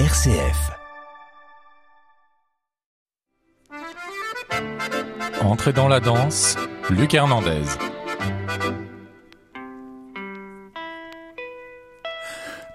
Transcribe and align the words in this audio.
RCF. 0.00 0.72
Entrez 5.40 5.72
dans 5.72 5.86
la 5.86 6.00
danse, 6.00 6.56
Luc 6.90 7.14
Hernandez. 7.14 7.62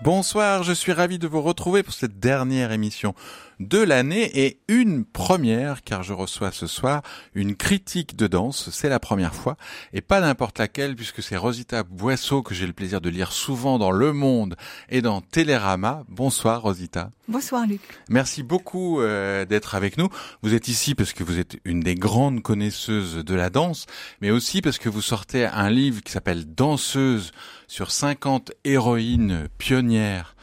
Bonsoir, 0.02 0.63
je 0.63 0.71
suis 0.71 0.94
ravi 0.94 1.20
de 1.20 1.28
vous 1.28 1.42
retrouver 1.42 1.83
pour 1.83 1.94
cette 1.94 2.21
dernière 2.21 2.71
émission 2.71 3.13
de 3.60 3.79
l'année 3.79 4.46
et 4.46 4.60
une 4.67 5.03
première 5.05 5.83
car 5.83 6.03
je 6.03 6.13
reçois 6.13 6.51
ce 6.51 6.67
soir 6.67 7.01
une 7.33 7.55
critique 7.55 8.15
de 8.15 8.28
danse, 8.28 8.69
c'est 8.71 8.89
la 8.89 8.99
première 8.99 9.35
fois 9.35 9.57
et 9.93 10.01
pas 10.01 10.21
n'importe 10.21 10.60
laquelle 10.60 10.96
puisque 10.96 11.21
c'est 11.21 11.35
Rosita 11.35 11.83
Boisseau 11.83 12.42
que 12.42 12.56
j'ai 12.56 12.67
le 12.67 12.74
plaisir 12.74 13.01
de 13.01 13.10
lire 13.10 13.31
souvent 13.31 13.78
dans 13.78 13.92
Le 13.92 14.13
Monde 14.13 14.56
et 14.89 15.01
dans 15.01 15.21
Télérama. 15.21 16.03
Bonsoir 16.07 16.61
Rosita. 16.61 17.11
Bonsoir 17.27 17.67
Luc. 17.67 17.81
Merci 18.09 18.43
beaucoup 18.43 19.01
euh, 19.01 19.45
d'être 19.45 19.76
avec 19.76 19.98
nous. 19.98 20.09
Vous 20.41 20.53
êtes 20.53 20.67
ici 20.67 20.95
parce 20.95 21.13
que 21.13 21.23
vous 21.23 21.37
êtes 21.37 21.57
une 21.65 21.81
des 21.81 21.95
grandes 21.95 22.41
connaisseuses 22.41 23.23
de 23.23 23.35
la 23.35 23.49
danse, 23.49 23.85
mais 24.21 24.31
aussi 24.31 24.62
parce 24.62 24.77
que 24.77 24.89
vous 24.89 25.01
sortez 25.01 25.45
un 25.45 25.70
livre 25.70 26.01
qui 26.01 26.12
s'appelle 26.12 26.45
Danseuse 26.55 27.31
sur 27.67 27.91
50 27.91 28.51
héroïnes 28.63 29.48
pionnières 29.57 30.35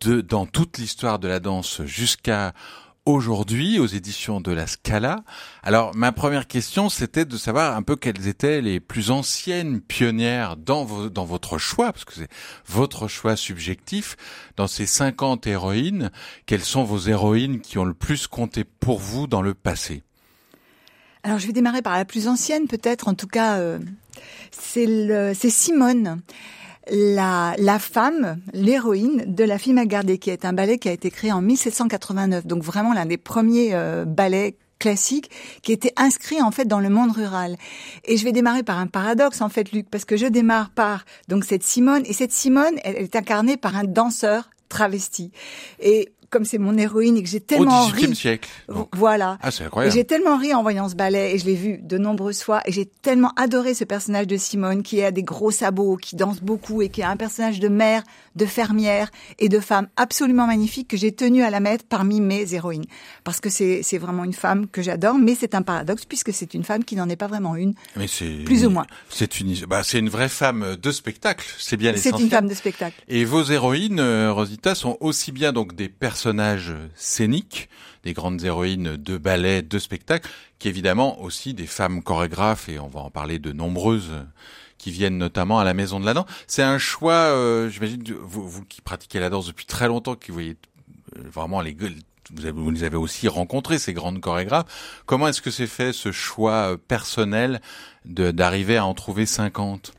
de, 0.00 0.20
dans 0.20 0.46
toute 0.46 0.78
l'histoire 0.78 1.18
de 1.18 1.28
la 1.28 1.40
danse 1.40 1.82
jusqu'à 1.84 2.52
aujourd'hui 3.06 3.78
aux 3.78 3.86
éditions 3.86 4.40
de 4.40 4.52
la 4.52 4.66
Scala. 4.66 5.24
Alors 5.62 5.94
ma 5.94 6.12
première 6.12 6.46
question 6.46 6.88
c'était 6.88 7.24
de 7.24 7.36
savoir 7.36 7.76
un 7.76 7.82
peu 7.82 7.96
quelles 7.96 8.28
étaient 8.28 8.60
les 8.60 8.78
plus 8.80 9.10
anciennes 9.10 9.80
pionnières 9.80 10.56
dans, 10.56 11.08
dans 11.08 11.24
votre 11.24 11.58
choix, 11.58 11.92
parce 11.92 12.04
que 12.04 12.14
c'est 12.14 12.28
votre 12.66 13.08
choix 13.08 13.36
subjectif, 13.36 14.16
dans 14.56 14.66
ces 14.66 14.86
50 14.86 15.46
héroïnes, 15.46 16.10
quelles 16.46 16.64
sont 16.64 16.84
vos 16.84 16.98
héroïnes 16.98 17.60
qui 17.60 17.78
ont 17.78 17.84
le 17.84 17.94
plus 17.94 18.26
compté 18.26 18.64
pour 18.64 18.98
vous 18.98 19.26
dans 19.26 19.42
le 19.42 19.54
passé? 19.54 20.02
Alors 21.22 21.38
je 21.38 21.46
vais 21.46 21.52
démarrer 21.52 21.82
par 21.82 21.96
la 21.96 22.04
plus 22.04 22.28
ancienne 22.28 22.66
peut-être, 22.66 23.08
en 23.08 23.14
tout 23.14 23.26
cas 23.26 23.58
euh, 23.58 23.78
c'est 24.50 25.50
Simone 25.50 26.20
la, 26.90 27.54
la 27.58 27.78
femme, 27.78 28.40
l'héroïne 28.52 29.24
de 29.26 29.44
La 29.44 29.58
fille 29.58 29.72
Magardée, 29.72 30.18
qui 30.18 30.30
est 30.30 30.44
un 30.44 30.52
ballet 30.52 30.78
qui 30.78 30.88
a 30.88 30.92
été 30.92 31.10
créé 31.10 31.32
en 31.32 31.40
1789, 31.40 32.46
donc 32.46 32.62
vraiment 32.62 32.92
l'un 32.92 33.06
des 33.06 33.16
premiers 33.16 33.74
euh, 33.74 34.04
ballets 34.04 34.56
classiques 34.78 35.30
qui 35.62 35.72
était 35.72 35.92
inscrit 35.96 36.42
en 36.42 36.50
fait 36.50 36.64
dans 36.64 36.80
le 36.80 36.88
monde 36.88 37.12
rural. 37.12 37.56
Et 38.04 38.16
je 38.16 38.24
vais 38.24 38.32
démarrer 38.32 38.62
par 38.62 38.78
un 38.78 38.86
paradoxe 38.86 39.42
en 39.42 39.48
fait 39.48 39.70
Luc 39.72 39.88
parce 39.88 40.04
que 40.04 40.16
je 40.16 40.26
démarre 40.26 40.70
par 40.70 41.04
donc 41.28 41.44
cette 41.44 41.62
Simone 41.62 42.02
et 42.06 42.12
cette 42.12 42.32
Simone 42.32 42.78
elle 42.82 42.96
est 42.96 43.14
incarnée 43.14 43.56
par 43.56 43.76
un 43.76 43.84
danseur 43.84 44.50
travesti. 44.68 45.30
Et 45.80 46.10
comme 46.30 46.44
c'est 46.44 46.58
mon 46.58 46.78
héroïne 46.78 47.16
et 47.16 47.22
que 47.22 47.28
j'ai 47.28 47.40
tellement 47.40 47.86
Au 47.86 47.90
XVIIIe 47.90 48.14
siècle. 48.14 48.48
Voilà. 48.92 49.38
Ah, 49.42 49.50
c'est 49.50 49.64
incroyable. 49.64 49.94
J'ai 49.94 50.04
tellement 50.04 50.36
ri 50.36 50.54
en 50.54 50.62
voyant 50.62 50.88
ce 50.88 50.94
ballet 50.94 51.34
et 51.34 51.38
je 51.38 51.44
l'ai 51.44 51.56
vu 51.56 51.78
de 51.82 51.98
nombreuses 51.98 52.42
fois 52.42 52.62
et 52.66 52.72
j'ai 52.72 52.86
tellement 52.86 53.32
adoré 53.36 53.74
ce 53.74 53.84
personnage 53.84 54.28
de 54.28 54.36
Simone 54.36 54.82
qui 54.82 55.02
a 55.02 55.10
des 55.10 55.24
gros 55.24 55.50
sabots, 55.50 55.96
qui 55.96 56.14
danse 56.14 56.40
beaucoup 56.40 56.82
et 56.82 56.88
qui 56.88 57.02
a 57.02 57.10
un 57.10 57.16
personnage 57.16 57.58
de 57.58 57.68
mère, 57.68 58.04
de 58.36 58.46
fermière 58.46 59.10
et 59.40 59.48
de 59.48 59.58
femme 59.58 59.88
absolument 59.96 60.46
magnifique 60.46 60.88
que 60.88 60.96
j'ai 60.96 61.12
tenu 61.12 61.42
à 61.42 61.50
la 61.50 61.58
mettre 61.58 61.84
parmi 61.84 62.20
mes 62.20 62.54
héroïnes. 62.54 62.86
Parce 63.24 63.40
que 63.40 63.50
c'est, 63.50 63.82
c'est 63.82 63.98
vraiment 63.98 64.22
une 64.22 64.32
femme 64.32 64.68
que 64.68 64.82
j'adore, 64.82 65.18
mais 65.18 65.34
c'est 65.34 65.56
un 65.56 65.62
paradoxe 65.62 66.04
puisque 66.04 66.32
c'est 66.32 66.54
une 66.54 66.64
femme 66.64 66.84
qui 66.84 66.94
n'en 66.94 67.08
est 67.08 67.16
pas 67.16 67.26
vraiment 67.26 67.56
une. 67.56 67.74
Mais 67.96 68.06
c'est 68.06 68.44
plus 68.44 68.64
ou 68.64 68.70
moins. 68.70 68.86
C'est 69.08 69.40
une, 69.40 69.52
bah, 69.66 69.82
c'est 69.82 69.98
une 69.98 70.08
vraie 70.08 70.28
femme 70.28 70.76
de 70.80 70.92
spectacle. 70.92 71.44
C'est 71.58 71.76
bien 71.76 71.90
l'essentiel. 71.90 72.14
C'est 72.16 72.24
une 72.24 72.30
femme 72.30 72.48
de 72.48 72.54
spectacle. 72.54 73.02
Et 73.08 73.24
vos 73.24 73.42
héroïnes, 73.42 73.98
euh, 73.98 74.32
Rosita, 74.32 74.76
sont 74.76 74.96
aussi 75.00 75.32
bien 75.32 75.52
donc 75.52 75.74
des 75.74 75.88
personnages 75.88 76.19
personnages 76.20 76.74
scéniques, 76.96 77.70
des 78.04 78.12
grandes 78.12 78.44
héroïnes 78.44 78.98
de 78.98 79.16
ballet, 79.16 79.62
de 79.62 79.78
spectacle, 79.78 80.28
qu'évidemment 80.58 81.18
aussi 81.22 81.54
des 81.54 81.66
femmes 81.66 82.02
chorégraphes, 82.02 82.68
et 82.68 82.78
on 82.78 82.88
va 82.88 83.00
en 83.00 83.10
parler 83.10 83.38
de 83.38 83.52
nombreuses 83.52 84.12
qui 84.76 84.90
viennent 84.90 85.16
notamment 85.16 85.60
à 85.60 85.64
la 85.64 85.72
Maison 85.72 85.98
de 85.98 86.04
la 86.04 86.12
Danse. 86.12 86.26
C'est 86.46 86.62
un 86.62 86.76
choix, 86.76 87.14
euh, 87.14 87.70
j'imagine, 87.70 88.04
vous, 88.20 88.46
vous, 88.46 88.66
qui 88.66 88.82
pratiquez 88.82 89.18
la 89.18 89.30
danse 89.30 89.46
depuis 89.46 89.64
très 89.64 89.88
longtemps, 89.88 90.14
qui 90.14 90.30
voyez 90.30 90.58
euh, 91.16 91.22
vraiment 91.32 91.62
les 91.62 91.74
vous, 92.34 92.44
avez, 92.44 92.52
vous 92.52 92.70
les 92.70 92.84
avez 92.84 92.98
aussi 92.98 93.26
rencontrés, 93.26 93.78
ces 93.78 93.94
grandes 93.94 94.20
chorégraphes. 94.20 95.02
Comment 95.06 95.26
est-ce 95.26 95.40
que 95.40 95.50
c'est 95.50 95.66
fait 95.66 95.94
ce 95.94 96.12
choix 96.12 96.72
euh, 96.72 96.76
personnel 96.76 97.62
d'arriver 98.04 98.76
à 98.76 98.84
en 98.84 98.92
trouver 98.92 99.24
50 99.24 99.94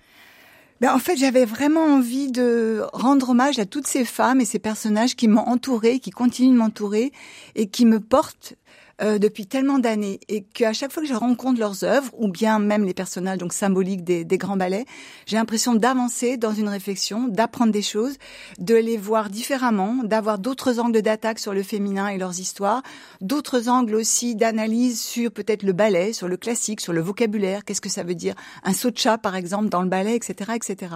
ben, 0.82 0.96
en 0.96 0.98
fait, 0.98 1.16
j'avais 1.16 1.46
vraiment 1.46 1.86
envie 1.86 2.32
de 2.32 2.82
rendre 2.92 3.30
hommage 3.30 3.60
à 3.60 3.66
toutes 3.66 3.86
ces 3.86 4.04
femmes 4.04 4.42
et 4.42 4.46
ces 4.46 4.58
personnages 4.58 5.16
qui 5.16 5.28
m'ont 5.28 5.48
entourée, 5.48 6.00
qui 6.00 6.10
continuent 6.10 6.54
de 6.54 6.58
m'entourer 6.58 7.12
et 7.54 7.68
qui 7.68 7.86
me 7.86 8.00
portent 8.00 8.56
euh, 9.02 9.18
depuis 9.18 9.48
tellement 9.48 9.80
d'années 9.80 10.20
et 10.30 10.44
qu'à 10.44 10.74
chaque 10.74 10.92
fois 10.92 11.02
que 11.02 11.10
je 11.10 11.16
rencontre 11.16 11.60
leurs 11.60 11.84
œuvres 11.84 12.12
ou 12.18 12.28
bien 12.28 12.60
même 12.60 12.84
les 12.84 12.94
personnages 12.94 13.40
donc 13.40 13.52
symboliques 13.52 14.04
des, 14.04 14.24
des 14.24 14.38
grands 14.38 14.58
ballets, 14.58 14.86
j'ai 15.26 15.38
l'impression 15.38 15.74
d'avancer 15.74 16.38
dans 16.38 16.54
une 16.54 16.70
réflexion, 16.70 17.28
d'apprendre 17.28 17.72
des 17.72 17.82
choses, 17.82 18.18
de 18.60 18.76
les 18.76 18.98
voir 18.98 19.30
différemment, 19.30 20.04
d'avoir 20.04 20.38
d'autres 20.38 20.80
angles 20.80 21.02
d'attaque 21.02 21.40
sur 21.40 21.54
le 21.54 21.64
féminin 21.64 22.10
et 22.10 22.18
leurs 22.18 22.40
histoires, 22.40 22.84
d'autres 23.22 23.70
angles 23.70 23.96
aussi 23.96 24.36
d'analyse 24.36 25.02
sur 25.02 25.32
peut-être 25.32 25.64
le 25.64 25.74
ballet, 25.74 26.14
sur 26.14 26.28
le 26.28 26.38
classique, 26.38 26.82
sur 26.82 26.94
le 26.94 27.02
vocabulaire, 27.02 27.66
qu'est-ce 27.66 27.82
que 27.82 27.90
ça 27.90 28.04
veut 28.04 28.16
dire 28.16 28.36
un 28.64 28.74
saut 28.74 28.92
de 28.92 28.98
chat 28.98 29.18
par 29.18 29.36
exemple 29.36 29.70
dans 29.70 29.82
le 29.82 29.90
ballet, 29.90 30.16
etc., 30.16 30.52
etc. 30.56 30.96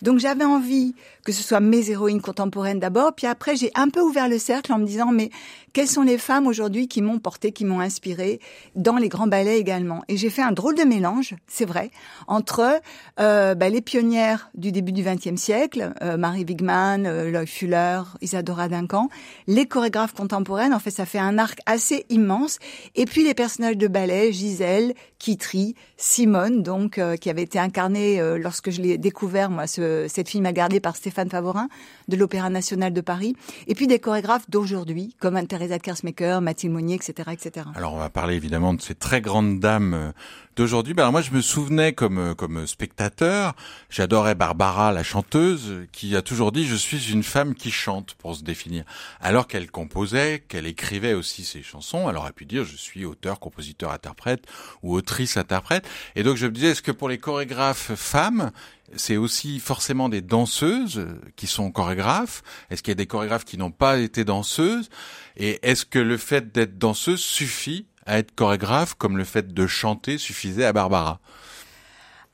Donc 0.00 0.18
j'avais 0.18 0.44
envie 0.44 0.94
que 1.24 1.32
ce 1.32 1.42
soit 1.42 1.60
mes 1.60 1.90
héroïnes 1.90 2.22
contemporaines 2.22 2.80
d'abord, 2.80 3.12
puis 3.14 3.26
après 3.26 3.56
j'ai 3.56 3.70
un 3.74 3.88
peu 3.88 4.00
ouvert 4.00 4.28
le 4.28 4.38
cercle 4.38 4.72
en 4.72 4.78
me 4.78 4.86
disant 4.86 5.12
mais 5.12 5.30
quelles 5.72 5.88
sont 5.88 6.02
les 6.02 6.18
femmes 6.18 6.46
aujourd'hui 6.46 6.88
qui 6.88 7.02
m'ont 7.02 7.18
porté 7.18 7.41
qui 7.50 7.64
m'ont 7.64 7.80
inspiré 7.80 8.40
dans 8.76 8.96
les 8.96 9.08
grands 9.08 9.26
ballets 9.26 9.58
également. 9.58 10.02
Et 10.08 10.16
j'ai 10.16 10.30
fait 10.30 10.42
un 10.42 10.52
drôle 10.52 10.76
de 10.76 10.84
mélange, 10.84 11.34
c'est 11.48 11.64
vrai, 11.64 11.90
entre 12.28 12.80
euh, 13.18 13.54
bah, 13.54 13.68
les 13.68 13.80
pionnières 13.80 14.50
du 14.54 14.70
début 14.70 14.92
du 14.92 15.02
XXe 15.02 15.40
siècle, 15.40 15.92
euh, 16.02 16.16
Marie 16.16 16.44
Wigman, 16.44 17.06
euh, 17.06 17.30
Lloyd 17.30 17.48
Fuller, 17.48 18.02
Isadora 18.20 18.68
Duncan, 18.68 19.08
les 19.46 19.66
chorégraphes 19.66 20.14
contemporaines. 20.14 20.74
En 20.74 20.78
fait, 20.78 20.90
ça 20.90 21.06
fait 21.06 21.18
un 21.18 21.38
arc 21.38 21.58
assez 21.66 22.06
immense. 22.10 22.58
Et 22.94 23.06
puis 23.06 23.24
les 23.24 23.34
personnages 23.34 23.76
de 23.76 23.88
ballet, 23.88 24.32
Gisèle, 24.32 24.94
Kitry, 25.22 25.76
Simone, 25.96 26.64
donc 26.64 26.98
euh, 26.98 27.14
qui 27.14 27.30
avait 27.30 27.42
été 27.42 27.56
incarnée 27.56 28.20
euh, 28.20 28.38
lorsque 28.38 28.70
je 28.70 28.82
l'ai 28.82 28.98
découvert 28.98 29.50
moi, 29.50 29.68
ce, 29.68 30.06
cette 30.08 30.28
film 30.28 30.46
a 30.46 30.52
gardé 30.52 30.80
par 30.80 30.96
Stéphane 30.96 31.30
Favorin 31.30 31.68
de 32.08 32.16
l'Opéra 32.16 32.50
National 32.50 32.92
de 32.92 33.00
Paris. 33.00 33.36
Et 33.68 33.76
puis 33.76 33.86
des 33.86 34.00
chorégraphes 34.00 34.50
d'aujourd'hui, 34.50 35.14
comme 35.20 35.40
Teresa 35.46 35.78
Kersmaker, 35.78 36.40
Mathilde 36.40 36.72
Monnier, 36.72 36.96
etc., 36.96 37.30
Alors 37.74 37.94
on 37.94 37.98
va 37.98 38.10
parler 38.10 38.34
évidemment 38.34 38.74
de 38.74 38.80
ces 38.82 38.94
très 38.94 39.20
grandes 39.20 39.58
dames 39.60 39.94
euh, 39.94 40.12
d'aujourd'hui. 40.56 40.94
Ben, 40.94 41.10
moi 41.10 41.22
je 41.22 41.30
me 41.30 41.40
souvenais 41.40 41.92
comme 41.92 42.18
euh, 42.18 42.34
comme 42.34 42.66
spectateur, 42.66 43.54
j'adorais 43.90 44.34
Barbara 44.34 44.92
la 44.92 45.02
chanteuse 45.02 45.86
qui 45.92 46.14
a 46.16 46.22
toujours 46.22 46.52
dit 46.52 46.66
je 46.66 46.74
suis 46.74 47.10
une 47.10 47.22
femme 47.22 47.54
qui 47.54 47.70
chante 47.70 48.14
pour 48.14 48.36
se 48.36 48.42
définir. 48.42 48.84
Alors 49.20 49.46
qu'elle 49.46 49.70
composait, 49.70 50.44
qu'elle 50.46 50.66
écrivait 50.66 51.14
aussi 51.14 51.44
ses 51.44 51.62
chansons, 51.62 52.08
elle 52.10 52.16
aurait 52.16 52.32
pu 52.32 52.44
dire 52.44 52.64
je 52.64 52.76
suis 52.76 53.04
auteur, 53.04 53.40
compositeur, 53.40 53.92
interprète 53.92 54.44
ou 54.82 54.94
autrice 54.94 55.36
interprète. 55.36 55.88
Et 56.16 56.22
donc 56.22 56.36
je 56.36 56.46
me 56.46 56.52
disais 56.52 56.68
est-ce 56.68 56.82
que 56.82 56.92
pour 56.92 57.08
les 57.08 57.18
chorégraphes 57.18 57.94
femmes 57.94 58.50
c'est 58.94 59.16
aussi 59.16 59.58
forcément 59.58 60.08
des 60.08 60.20
danseuses 60.20 61.06
qui 61.36 61.46
sont 61.46 61.70
chorégraphes? 61.70 62.42
Est-ce 62.70 62.82
qu'il 62.82 62.90
y 62.90 62.92
a 62.92 62.96
des 62.96 63.06
chorégraphes 63.06 63.44
qui 63.44 63.56
n'ont 63.56 63.70
pas 63.70 63.98
été 63.98 64.24
danseuses? 64.24 64.90
Et 65.36 65.58
est-ce 65.62 65.84
que 65.84 65.98
le 65.98 66.16
fait 66.16 66.52
d'être 66.52 66.78
danseuse 66.78 67.20
suffit 67.20 67.86
à 68.06 68.18
être 68.18 68.34
chorégraphe 68.34 68.94
comme 68.94 69.16
le 69.16 69.24
fait 69.24 69.52
de 69.52 69.66
chanter 69.66 70.18
suffisait 70.18 70.64
à 70.64 70.72
Barbara? 70.72 71.20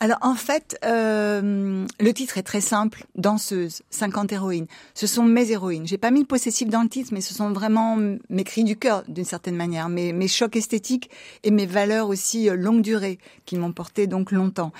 Alors 0.00 0.19
en 0.20 0.34
fait, 0.34 0.78
euh, 0.84 1.84
le 1.98 2.12
titre 2.12 2.38
est 2.38 2.44
très 2.44 2.60
simple, 2.60 3.04
danseuse, 3.16 3.82
50 3.91 4.32
héroïnes. 4.32 4.66
Ce 4.94 5.09
sont 5.09 5.25
mes 5.25 5.50
héroïnes. 5.50 5.88
J'ai 5.88 5.98
pas 5.98 6.12
mis 6.12 6.20
le 6.20 6.26
possessif 6.26 6.69
dans 6.69 6.82
le 6.82 6.88
titre, 6.88 7.11
mais 7.12 7.20
ce 7.20 7.34
sont 7.34 7.50
vraiment 7.50 7.96
mes 8.28 8.44
cris 8.44 8.62
du 8.62 8.76
cœur 8.76 9.02
d'une 9.08 9.25
certaine 9.25 9.56
manière, 9.56 9.88
mes, 9.88 10.12
mes 10.12 10.28
chocs 10.28 10.55
esthétiques 10.55 11.11
et 11.43 11.50
mes 11.50 11.67
valeurs 11.67 12.08
aussi 12.08 12.49
euh, 12.49 12.55
longue 12.55 12.81
durée 12.81 13.19
qui 13.44 13.56
m'ont 13.56 13.72
porté 13.72 14.06
donc 14.06 14.31
longtemps. 14.31 14.72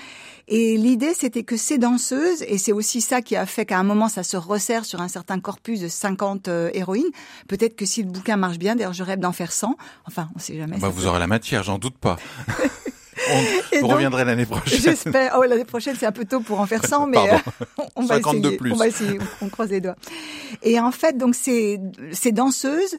Et 0.47 0.77
l'idée 0.77 1.13
c'était 1.13 1.43
que 1.43 1.57
ces 1.57 1.77
danseuses, 1.77 2.43
et 2.43 2.57
c'est 2.57 2.71
aussi 2.71 3.01
ça 3.01 3.21
qui 3.21 3.35
a 3.35 3.45
fait 3.45 3.65
qu'à 3.65 3.77
un 3.77 3.83
moment 3.83 4.07
ça 4.07 4.23
se 4.23 4.37
resserre 4.37 4.85
sur 4.85 5.01
un 5.01 5.09
certain 5.09 5.41
corpus 5.41 5.81
de 5.81 5.89
50 5.89 6.47
euh, 6.47 6.69
héroïnes. 6.73 7.11
Peut-être 7.49 7.75
que 7.75 7.85
si 7.85 8.03
le 8.03 8.09
bouquin 8.09 8.37
marche 8.37 8.57
bien, 8.57 8.77
d'ailleurs 8.77 8.93
je 8.93 9.03
rêve 9.03 9.19
d'en 9.19 9.33
faire 9.33 9.51
100. 9.51 9.75
Enfin, 10.05 10.29
on 10.35 10.39
sait 10.39 10.55
jamais. 10.55 10.77
Bah, 10.77 10.87
vous 10.87 11.07
aurez 11.07 11.19
la 11.19 11.27
matière, 11.27 11.63
j'en 11.63 11.77
doute 11.77 11.97
pas. 11.97 12.15
On, 13.31 13.79
vous 13.81 13.87
reviendrez 13.87 14.25
l'année 14.25 14.45
prochaine. 14.45 14.79
J'espère. 14.79 15.35
Oh, 15.37 15.43
l'année 15.43 15.65
prochaine, 15.65 15.95
c'est 15.99 16.05
un 16.05 16.11
peu 16.11 16.25
tôt 16.25 16.39
pour 16.39 16.59
en 16.59 16.65
faire 16.65 16.85
100, 16.85 17.07
mais 17.07 17.17
euh, 17.17 17.37
on, 17.95 18.05
va 18.05 18.17
essayer. 18.17 18.57
Plus. 18.57 18.71
On 18.71 18.75
va 18.75 18.87
essayer. 18.87 19.19
On 19.41 19.49
croise 19.49 19.69
les 19.69 19.81
doigts. 19.81 19.95
Et 20.63 20.79
en 20.79 20.91
fait, 20.91 21.17
donc 21.17 21.35
ces, 21.35 21.79
ces 22.11 22.31
danseuses 22.31 22.97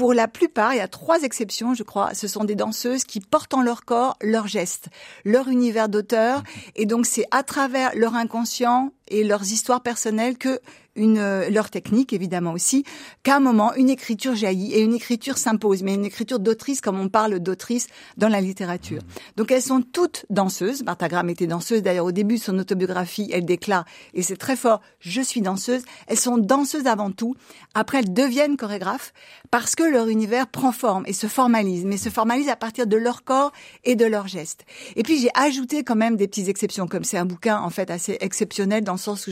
pour 0.00 0.14
la 0.14 0.28
plupart, 0.28 0.72
il 0.72 0.78
y 0.78 0.80
a 0.80 0.88
trois 0.88 1.22
exceptions, 1.24 1.74
je 1.74 1.82
crois. 1.82 2.14
Ce 2.14 2.26
sont 2.26 2.44
des 2.44 2.54
danseuses 2.54 3.04
qui 3.04 3.20
portent 3.20 3.52
en 3.52 3.60
leur 3.60 3.84
corps 3.84 4.16
leurs 4.22 4.46
gestes, 4.46 4.88
leur 5.26 5.48
univers 5.48 5.90
d'auteur. 5.90 6.42
Et 6.74 6.86
donc, 6.86 7.04
c'est 7.04 7.26
à 7.30 7.42
travers 7.42 7.90
leur 7.94 8.14
inconscient 8.14 8.92
et 9.08 9.24
leurs 9.24 9.42
histoires 9.42 9.82
personnelles 9.82 10.38
que 10.38 10.58
une 11.00 11.18
euh, 11.18 11.50
leur 11.50 11.70
technique 11.70 12.12
évidemment 12.12 12.52
aussi, 12.52 12.84
qu'à 13.22 13.36
un 13.36 13.40
moment 13.40 13.74
une 13.74 13.90
écriture 13.90 14.34
jaillit 14.34 14.72
et 14.72 14.82
une 14.82 14.94
écriture 14.94 15.38
s'impose, 15.38 15.82
mais 15.82 15.94
une 15.94 16.04
écriture 16.04 16.38
d'autrice 16.38 16.80
comme 16.80 17.00
on 17.00 17.08
parle 17.08 17.40
d'autrice 17.40 17.88
dans 18.16 18.28
la 18.28 18.40
littérature. 18.40 19.00
Donc 19.36 19.50
elles 19.50 19.62
sont 19.62 19.82
toutes 19.82 20.26
danseuses. 20.30 20.84
Martha 20.84 21.08
Graham 21.08 21.30
était 21.30 21.46
danseuse. 21.46 21.82
D'ailleurs 21.82 22.04
au 22.04 22.12
début 22.12 22.36
de 22.36 22.42
son 22.42 22.58
autobiographie, 22.58 23.30
elle 23.32 23.44
déclare 23.44 23.84
et 24.14 24.22
c'est 24.22 24.36
très 24.36 24.56
fort, 24.56 24.80
je 25.00 25.22
suis 25.22 25.40
danseuse. 25.40 25.82
Elles 26.06 26.18
sont 26.18 26.38
danseuses 26.38 26.86
avant 26.86 27.10
tout. 27.10 27.34
Après 27.74 27.98
elles 27.98 28.12
deviennent 28.12 28.56
chorégraphes 28.56 29.12
parce 29.50 29.74
que 29.74 29.82
leur 29.82 30.08
univers 30.08 30.46
prend 30.46 30.72
forme 30.72 31.04
et 31.06 31.12
se 31.12 31.26
formalise, 31.26 31.84
mais 31.84 31.96
se 31.96 32.10
formalise 32.10 32.48
à 32.48 32.56
partir 32.56 32.86
de 32.86 32.96
leur 32.96 33.24
corps 33.24 33.52
et 33.84 33.96
de 33.96 34.04
leurs 34.04 34.28
gestes. 34.28 34.64
Et 34.96 35.02
puis 35.02 35.18
j'ai 35.18 35.30
ajouté 35.34 35.82
quand 35.82 35.96
même 35.96 36.16
des 36.16 36.28
petites 36.28 36.48
exceptions, 36.48 36.86
comme 36.86 37.04
c'est 37.04 37.18
un 37.18 37.24
bouquin 37.24 37.58
en 37.58 37.70
fait 37.70 37.90
assez 37.90 38.18
exceptionnel 38.20 38.84
dans 38.84 38.92
le 38.92 38.98
sens 38.98 39.26
où 39.26 39.30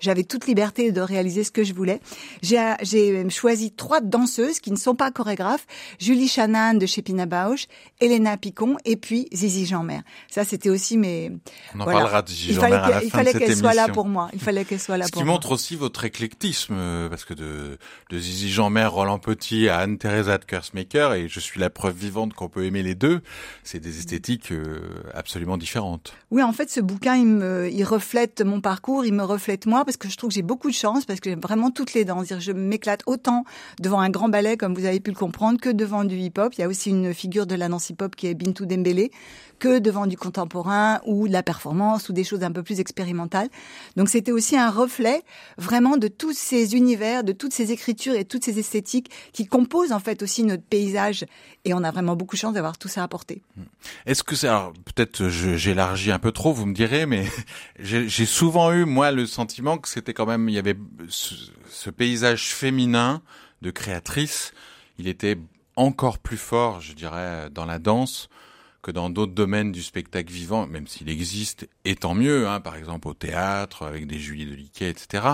j'avais 0.00 0.24
toute 0.24 0.46
liberté 0.46 0.92
de 0.94 1.00
réaliser 1.00 1.44
ce 1.44 1.50
que 1.50 1.64
je 1.64 1.74
voulais. 1.74 2.00
J'ai 2.42 3.28
choisi 3.28 3.72
trois 3.72 4.00
danseuses 4.00 4.60
qui 4.60 4.70
ne 4.70 4.76
sont 4.76 4.94
pas 4.94 5.10
chorégraphes, 5.10 5.66
Julie 5.98 6.28
Chanan 6.28 6.74
de 6.78 6.86
chez 6.86 7.02
Pina 7.02 7.26
Bausch, 7.26 7.66
Elena 8.00 8.36
Picon 8.36 8.76
et 8.84 8.96
puis 8.96 9.28
Zizi 9.34 9.66
Jeanmer. 9.66 10.00
Ça 10.30 10.44
c'était 10.44 10.70
aussi 10.70 10.96
mes... 10.96 11.32
On 11.74 11.80
en 11.80 11.84
parlera 11.84 12.22
de 12.22 12.28
Zizi 12.28 12.52
Il 12.52 13.10
fallait, 13.10 13.32
qu'elle 13.32 13.56
soit 13.56 13.74
là 13.74 13.88
pour 13.88 14.06
moi. 14.06 14.30
Il 14.32 14.40
fallait 14.40 14.64
qu'elle 14.64 14.80
soit 14.80 14.96
là 14.96 15.06
ce 15.06 15.10
pour 15.10 15.20
qui 15.20 15.26
moi. 15.26 15.34
montre 15.34 15.52
aussi 15.52 15.76
votre 15.76 16.04
éclectisme, 16.04 16.74
euh, 16.76 17.08
parce 17.08 17.24
que 17.24 17.34
de, 17.34 17.78
de 18.10 18.18
Zizi 18.18 18.50
Jeanmer, 18.50 18.86
Roland 18.86 19.18
Petit 19.18 19.68
à 19.68 19.78
Anne-Theresa 19.78 20.38
de 20.38 20.44
Kersmaker, 20.44 21.14
et 21.14 21.28
je 21.28 21.40
suis 21.40 21.60
la 21.60 21.70
preuve 21.70 21.96
vivante 21.96 22.34
qu'on 22.34 22.48
peut 22.48 22.64
aimer 22.64 22.82
les 22.82 22.94
deux, 22.94 23.20
c'est 23.64 23.80
des 23.80 23.98
esthétiques 23.98 24.52
euh, 24.52 24.78
absolument 25.14 25.56
différentes. 25.56 26.14
Oui, 26.30 26.42
en 26.42 26.52
fait, 26.52 26.70
ce 26.70 26.80
bouquin, 26.80 27.16
il, 27.16 27.26
me, 27.26 27.70
il 27.70 27.84
reflète 27.84 28.42
mon 28.42 28.60
parcours, 28.60 29.04
il 29.04 29.12
me 29.12 29.24
reflète 29.24 29.66
moi, 29.66 29.84
parce 29.84 29.96
que 29.96 30.08
je 30.08 30.16
trouve 30.16 30.30
que 30.30 30.34
j'ai 30.34 30.42
beaucoup 30.42 30.70
chance, 30.74 31.04
parce 31.04 31.20
que 31.20 31.30
j'aime 31.30 31.40
vraiment 31.40 31.70
toutes 31.70 31.94
les 31.94 32.04
danses. 32.04 32.32
Je 32.38 32.52
m'éclate 32.52 33.02
autant 33.06 33.44
devant 33.80 34.00
un 34.00 34.10
grand 34.10 34.28
ballet, 34.28 34.56
comme 34.56 34.74
vous 34.74 34.84
avez 34.84 35.00
pu 35.00 35.10
le 35.10 35.16
comprendre, 35.16 35.60
que 35.60 35.70
devant 35.70 36.04
du 36.04 36.16
hip-hop. 36.16 36.54
Il 36.54 36.60
y 36.60 36.64
a 36.64 36.68
aussi 36.68 36.90
une 36.90 37.14
figure 37.14 37.46
de 37.46 37.54
la 37.54 37.68
hip-hop 37.68 38.14
qui 38.14 38.26
est 38.26 38.34
Bintou 38.34 38.66
Dembélé, 38.66 39.10
que 39.58 39.78
devant 39.78 40.06
du 40.06 40.16
contemporain 40.16 41.00
ou 41.06 41.28
de 41.28 41.32
la 41.32 41.42
performance 41.42 42.08
ou 42.08 42.12
des 42.12 42.24
choses 42.24 42.42
un 42.42 42.52
peu 42.52 42.62
plus 42.62 42.80
expérimentales. 42.80 43.48
Donc 43.96 44.08
c'était 44.08 44.32
aussi 44.32 44.56
un 44.56 44.70
reflet 44.70 45.22
vraiment 45.56 45.96
de 45.96 46.08
tous 46.08 46.36
ces 46.36 46.74
univers, 46.74 47.24
de 47.24 47.32
toutes 47.32 47.52
ces 47.52 47.72
écritures 47.72 48.14
et 48.14 48.24
toutes 48.24 48.44
ces 48.44 48.58
esthétiques 48.58 49.10
qui 49.32 49.46
composent 49.46 49.92
en 49.92 50.00
fait 50.00 50.22
aussi 50.22 50.44
notre 50.44 50.64
paysage. 50.64 51.24
Et 51.64 51.72
on 51.72 51.82
a 51.82 51.90
vraiment 51.90 52.16
beaucoup 52.16 52.36
de 52.36 52.40
chance 52.40 52.54
d'avoir 52.54 52.78
tout 52.78 52.88
ça 52.88 53.02
à 53.02 53.08
porter. 53.08 53.42
Est-ce 54.06 54.22
que 54.22 54.36
c'est 54.36 54.48
peut-être 54.84 55.28
j'élargis 55.28 56.12
un 56.12 56.18
peu 56.18 56.32
trop, 56.32 56.52
vous 56.52 56.66
me 56.66 56.74
direz, 56.74 57.06
mais 57.06 57.26
j'ai 57.78 58.26
souvent 58.26 58.72
eu 58.72 58.84
moi 58.84 59.12
le 59.12 59.26
sentiment 59.26 59.78
que 59.78 59.88
c'était 59.88 60.12
quand 60.12 60.26
même 60.26 60.48
ce, 61.08 61.34
ce 61.68 61.90
paysage 61.90 62.54
féminin 62.54 63.22
de 63.62 63.70
créatrice, 63.70 64.52
il 64.98 65.08
était 65.08 65.38
encore 65.76 66.18
plus 66.18 66.36
fort, 66.36 66.80
je 66.80 66.92
dirais, 66.92 67.50
dans 67.50 67.66
la 67.66 67.78
danse 67.78 68.28
que 68.84 68.90
dans 68.90 69.08
d'autres 69.08 69.32
domaines 69.32 69.72
du 69.72 69.82
spectacle 69.82 70.30
vivant, 70.30 70.66
même 70.66 70.86
s'il 70.86 71.08
existe, 71.08 71.66
et 71.86 71.96
tant 71.96 72.14
mieux, 72.14 72.46
hein, 72.46 72.60
par 72.60 72.76
exemple 72.76 73.08
au 73.08 73.14
théâtre, 73.14 73.82
avec 73.82 74.06
des 74.06 74.18
Julie 74.18 74.44
de 74.44 74.54
Liquet, 74.54 74.90
etc. 74.90 75.24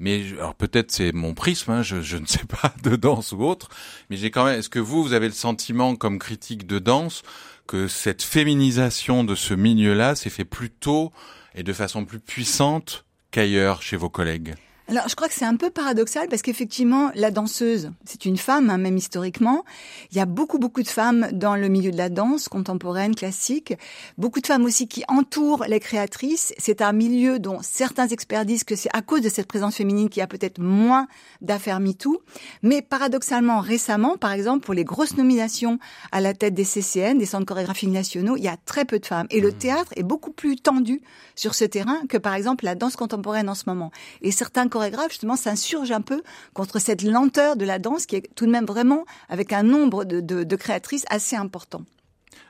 Mais 0.00 0.24
alors 0.32 0.54
peut-être 0.54 0.90
c'est 0.90 1.12
mon 1.12 1.34
prisme, 1.34 1.72
hein, 1.72 1.82
je, 1.82 2.00
je, 2.00 2.16
ne 2.16 2.24
sais 2.24 2.46
pas, 2.46 2.74
de 2.82 2.96
danse 2.96 3.32
ou 3.32 3.42
autre, 3.42 3.68
mais 4.08 4.16
j'ai 4.16 4.30
quand 4.30 4.46
même, 4.46 4.58
est-ce 4.58 4.70
que 4.70 4.78
vous, 4.78 5.02
vous 5.02 5.12
avez 5.12 5.26
le 5.26 5.34
sentiment, 5.34 5.94
comme 5.94 6.18
critique 6.18 6.66
de 6.66 6.78
danse, 6.78 7.22
que 7.66 7.86
cette 7.86 8.22
féminisation 8.22 9.24
de 9.24 9.34
ce 9.34 9.52
milieu-là 9.52 10.14
s'est 10.14 10.30
fait 10.30 10.46
plus 10.46 10.70
tôt 10.70 11.12
et 11.54 11.62
de 11.62 11.72
façon 11.74 12.06
plus 12.06 12.20
puissante 12.20 13.04
qu'ailleurs 13.30 13.82
chez 13.82 13.98
vos 13.98 14.08
collègues? 14.08 14.54
Alors, 14.88 15.08
je 15.08 15.16
crois 15.16 15.26
que 15.26 15.34
c'est 15.34 15.44
un 15.44 15.56
peu 15.56 15.68
paradoxal 15.68 16.28
parce 16.28 16.42
qu'effectivement, 16.42 17.10
la 17.16 17.32
danseuse, 17.32 17.90
c'est 18.04 18.24
une 18.24 18.36
femme, 18.36 18.70
hein, 18.70 18.78
même 18.78 18.96
historiquement. 18.96 19.64
Il 20.12 20.16
y 20.16 20.20
a 20.20 20.26
beaucoup, 20.26 20.60
beaucoup 20.60 20.82
de 20.84 20.88
femmes 20.88 21.28
dans 21.32 21.56
le 21.56 21.66
milieu 21.66 21.90
de 21.90 21.96
la 21.96 22.08
danse 22.08 22.48
contemporaine, 22.48 23.16
classique. 23.16 23.74
Beaucoup 24.16 24.40
de 24.40 24.46
femmes 24.46 24.64
aussi 24.64 24.86
qui 24.86 25.02
entourent 25.08 25.64
les 25.66 25.80
créatrices. 25.80 26.54
C'est 26.58 26.82
un 26.82 26.92
milieu 26.92 27.40
dont 27.40 27.58
certains 27.62 28.06
experts 28.06 28.44
disent 28.44 28.62
que 28.62 28.76
c'est 28.76 28.88
à 28.92 29.02
cause 29.02 29.22
de 29.22 29.28
cette 29.28 29.48
présence 29.48 29.74
féminine 29.74 30.08
qu'il 30.08 30.20
y 30.20 30.22
a 30.22 30.28
peut-être 30.28 30.60
moins 30.60 31.08
d'affaires 31.40 31.80
MeToo. 31.80 32.22
Mais 32.62 32.80
paradoxalement, 32.80 33.58
récemment, 33.58 34.16
par 34.16 34.30
exemple, 34.30 34.64
pour 34.64 34.74
les 34.74 34.84
grosses 34.84 35.16
nominations 35.16 35.80
à 36.12 36.20
la 36.20 36.32
tête 36.32 36.54
des 36.54 36.64
CCN, 36.64 37.18
des 37.18 37.26
centres 37.26 37.46
chorégraphiques 37.46 37.90
nationaux, 37.90 38.36
il 38.36 38.44
y 38.44 38.48
a 38.48 38.56
très 38.56 38.84
peu 38.84 39.00
de 39.00 39.06
femmes. 39.06 39.26
Et 39.30 39.40
le 39.40 39.48
mmh. 39.48 39.58
théâtre 39.58 39.92
est 39.96 40.04
beaucoup 40.04 40.30
plus 40.30 40.54
tendu 40.54 41.02
sur 41.34 41.56
ce 41.56 41.64
terrain 41.64 42.02
que, 42.08 42.18
par 42.18 42.34
exemple, 42.34 42.64
la 42.64 42.76
danse 42.76 42.94
contemporaine 42.94 43.48
en 43.48 43.56
ce 43.56 43.64
moment. 43.66 43.90
Et 44.22 44.30
certains 44.30 44.68
chorégraphe 44.76 45.12
justement 45.12 45.36
s'insurge 45.36 45.90
un 45.90 46.02
peu 46.02 46.22
contre 46.52 46.78
cette 46.78 47.02
lenteur 47.02 47.56
de 47.56 47.64
la 47.64 47.78
danse 47.78 48.04
qui 48.06 48.16
est 48.16 48.34
tout 48.34 48.46
de 48.46 48.50
même 48.50 48.66
vraiment 48.66 49.04
avec 49.28 49.52
un 49.52 49.62
nombre 49.62 50.04
de, 50.04 50.20
de, 50.20 50.44
de 50.44 50.56
créatrices 50.56 51.06
assez 51.08 51.34
important. 51.36 51.82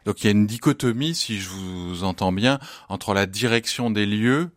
Donc 0.04 0.22
il 0.22 0.26
y 0.26 0.28
a 0.28 0.32
une 0.32 0.46
dichotomie, 0.46 1.14
si 1.14 1.38
je 1.38 1.48
vous 1.48 2.02
entends 2.02 2.32
bien, 2.32 2.58
entre 2.88 3.14
la 3.14 3.26
direction 3.26 3.90
des 3.90 4.06
lieux 4.06 4.50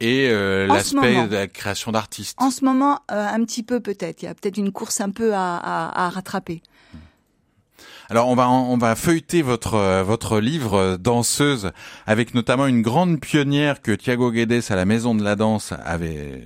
et 0.00 0.28
euh, 0.30 0.66
l'aspect 0.66 1.28
de 1.28 1.34
la 1.34 1.46
création 1.46 1.92
d'artistes. 1.92 2.36
En 2.40 2.50
ce 2.50 2.64
moment, 2.64 3.00
euh, 3.12 3.36
un 3.36 3.44
petit 3.44 3.62
peu 3.62 3.78
peut-être. 3.78 4.22
Il 4.22 4.26
y 4.26 4.28
a 4.28 4.34
peut-être 4.34 4.58
une 4.58 4.72
course 4.72 5.00
un 5.00 5.10
peu 5.10 5.32
à, 5.32 5.56
à, 5.56 6.06
à 6.06 6.08
rattraper. 6.10 6.60
Alors 8.12 8.28
on 8.28 8.34
va 8.34 8.50
on 8.50 8.76
va 8.76 8.94
feuilleter 8.94 9.40
votre 9.40 9.72
euh, 9.72 10.02
votre 10.02 10.38
livre 10.38 10.74
euh, 10.74 10.96
danseuse 10.98 11.70
avec 12.06 12.34
notamment 12.34 12.66
une 12.66 12.82
grande 12.82 13.18
pionnière 13.18 13.80
que 13.80 13.90
Thiago 13.90 14.30
Guedes 14.30 14.64
à 14.68 14.76
la 14.76 14.84
Maison 14.84 15.14
de 15.14 15.24
la 15.24 15.34
Danse 15.34 15.72
avait 15.82 16.44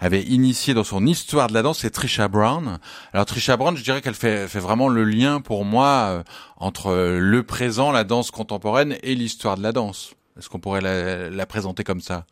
avait 0.00 0.22
initié 0.22 0.74
dans 0.74 0.82
son 0.82 1.06
histoire 1.06 1.46
de 1.46 1.54
la 1.54 1.62
danse, 1.62 1.78
c'est 1.78 1.90
Trisha 1.90 2.26
Brown. 2.26 2.80
Alors 3.12 3.24
Trisha 3.24 3.56
Brown, 3.56 3.76
je 3.76 3.84
dirais 3.84 4.00
qu'elle 4.02 4.16
fait 4.16 4.48
fait 4.48 4.58
vraiment 4.58 4.88
le 4.88 5.04
lien 5.04 5.40
pour 5.40 5.64
moi 5.64 6.06
euh, 6.08 6.22
entre 6.56 6.92
le 6.92 7.42
présent, 7.44 7.92
la 7.92 8.02
danse 8.02 8.32
contemporaine 8.32 8.96
et 9.04 9.14
l'histoire 9.14 9.56
de 9.56 9.62
la 9.62 9.70
danse. 9.70 10.14
Est-ce 10.36 10.48
qu'on 10.48 10.58
pourrait 10.58 10.80
la, 10.80 11.30
la 11.30 11.46
présenter 11.46 11.84
comme 11.84 12.00
ça? 12.00 12.26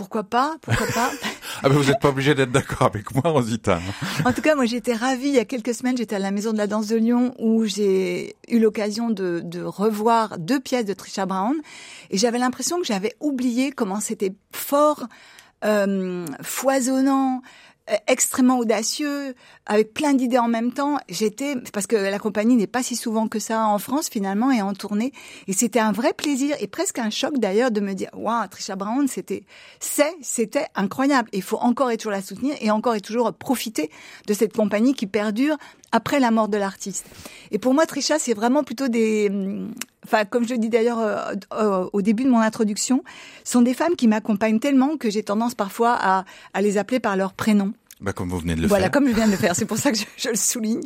Pourquoi 0.00 0.24
pas 0.24 0.56
Pourquoi 0.62 0.86
pas 0.86 1.10
Ah 1.62 1.68
ben 1.68 1.74
vous 1.74 1.84
n'êtes 1.84 2.00
pas 2.00 2.08
obligé 2.08 2.34
d'être 2.34 2.50
d'accord 2.50 2.86
avec 2.86 3.14
moi, 3.14 3.30
Rosita. 3.30 3.80
En 4.24 4.32
tout 4.32 4.40
cas, 4.40 4.54
moi 4.54 4.64
j'étais 4.64 4.94
ravie. 4.94 5.28
Il 5.28 5.34
y 5.34 5.38
a 5.38 5.44
quelques 5.44 5.74
semaines, 5.74 5.98
j'étais 5.98 6.16
à 6.16 6.18
la 6.18 6.30
Maison 6.30 6.54
de 6.54 6.56
la 6.56 6.66
Danse 6.66 6.86
de 6.86 6.96
Lyon 6.96 7.34
où 7.38 7.66
j'ai 7.66 8.34
eu 8.48 8.60
l'occasion 8.60 9.10
de, 9.10 9.42
de, 9.44 9.60
revoir 9.60 10.38
deux 10.38 10.58
pièces 10.58 10.86
de 10.86 10.94
Trisha 10.94 11.26
Brown 11.26 11.54
et 12.10 12.16
j'avais 12.16 12.38
l'impression 12.38 12.78
que 12.80 12.86
j'avais 12.86 13.14
oublié 13.20 13.72
comment 13.72 14.00
c'était 14.00 14.32
fort, 14.52 15.06
euh, 15.66 16.24
foisonnant, 16.40 17.42
extrêmement 18.06 18.58
audacieux, 18.58 19.34
avec 19.66 19.92
plein 19.92 20.14
d'idées 20.14 20.38
en 20.38 20.48
même 20.48 20.72
temps. 20.72 20.98
J'étais 21.08 21.56
parce 21.72 21.86
que 21.86 21.96
la 21.96 22.18
compagnie 22.18 22.56
n'est 22.56 22.66
pas 22.66 22.82
si 22.82 22.96
souvent 22.96 23.28
que 23.28 23.38
ça 23.38 23.66
en 23.66 23.78
France 23.78 24.08
finalement 24.08 24.50
et 24.50 24.62
en 24.62 24.74
tournée. 24.74 25.12
Et 25.48 25.52
c'était 25.52 25.80
un 25.80 25.92
vrai 25.92 26.12
plaisir 26.12 26.56
et 26.60 26.66
presque 26.66 26.98
un 26.98 27.10
choc 27.10 27.38
d'ailleurs 27.38 27.70
de 27.70 27.80
me 27.80 27.94
dire 27.94 28.10
waouh, 28.12 28.46
Trisha 28.48 28.76
Brown, 28.76 29.08
c'était 29.08 29.44
c'est 29.80 30.14
c'était 30.22 30.66
incroyable. 30.74 31.28
Il 31.32 31.42
faut 31.42 31.58
encore 31.58 31.90
et 31.90 31.96
toujours 31.96 32.12
la 32.12 32.22
soutenir 32.22 32.54
et 32.60 32.70
encore 32.70 32.94
et 32.94 33.00
toujours 33.00 33.32
profiter 33.32 33.90
de 34.26 34.34
cette 34.34 34.54
compagnie 34.54 34.94
qui 34.94 35.06
perdure 35.06 35.56
après 35.92 36.20
la 36.20 36.30
mort 36.30 36.48
de 36.48 36.56
l'artiste. 36.56 37.06
Et 37.50 37.58
pour 37.58 37.74
moi, 37.74 37.86
Trisha, 37.86 38.18
c'est 38.18 38.34
vraiment 38.34 38.64
plutôt 38.64 38.88
des, 38.88 39.28
hum, 39.30 39.72
enfin, 40.04 40.24
comme 40.24 40.46
je 40.46 40.54
le 40.54 40.58
dis 40.58 40.68
d'ailleurs 40.68 40.98
euh, 40.98 41.34
euh, 41.52 41.88
au 41.92 42.02
début 42.02 42.24
de 42.24 42.30
mon 42.30 42.38
introduction, 42.38 43.02
sont 43.44 43.62
des 43.62 43.74
femmes 43.74 43.96
qui 43.96 44.08
m'accompagnent 44.08 44.60
tellement 44.60 44.96
que 44.96 45.10
j'ai 45.10 45.22
tendance 45.22 45.54
parfois 45.54 45.96
à, 46.00 46.24
à 46.54 46.62
les 46.62 46.78
appeler 46.78 47.00
par 47.00 47.16
leur 47.16 47.32
prénom. 47.32 47.72
Bah, 48.00 48.14
comme 48.14 48.30
vous 48.30 48.38
venez 48.38 48.54
de 48.54 48.62
le 48.62 48.66
voilà, 48.66 48.84
faire. 48.84 48.92
Voilà, 48.92 49.06
comme 49.06 49.10
je 49.10 49.14
viens 49.14 49.26
de 49.26 49.32
le 49.32 49.36
faire. 49.36 49.54
C'est 49.54 49.66
pour 49.66 49.76
ça 49.76 49.92
que 49.92 49.98
je, 49.98 50.04
je, 50.16 50.30
le 50.30 50.36
souligne. 50.36 50.80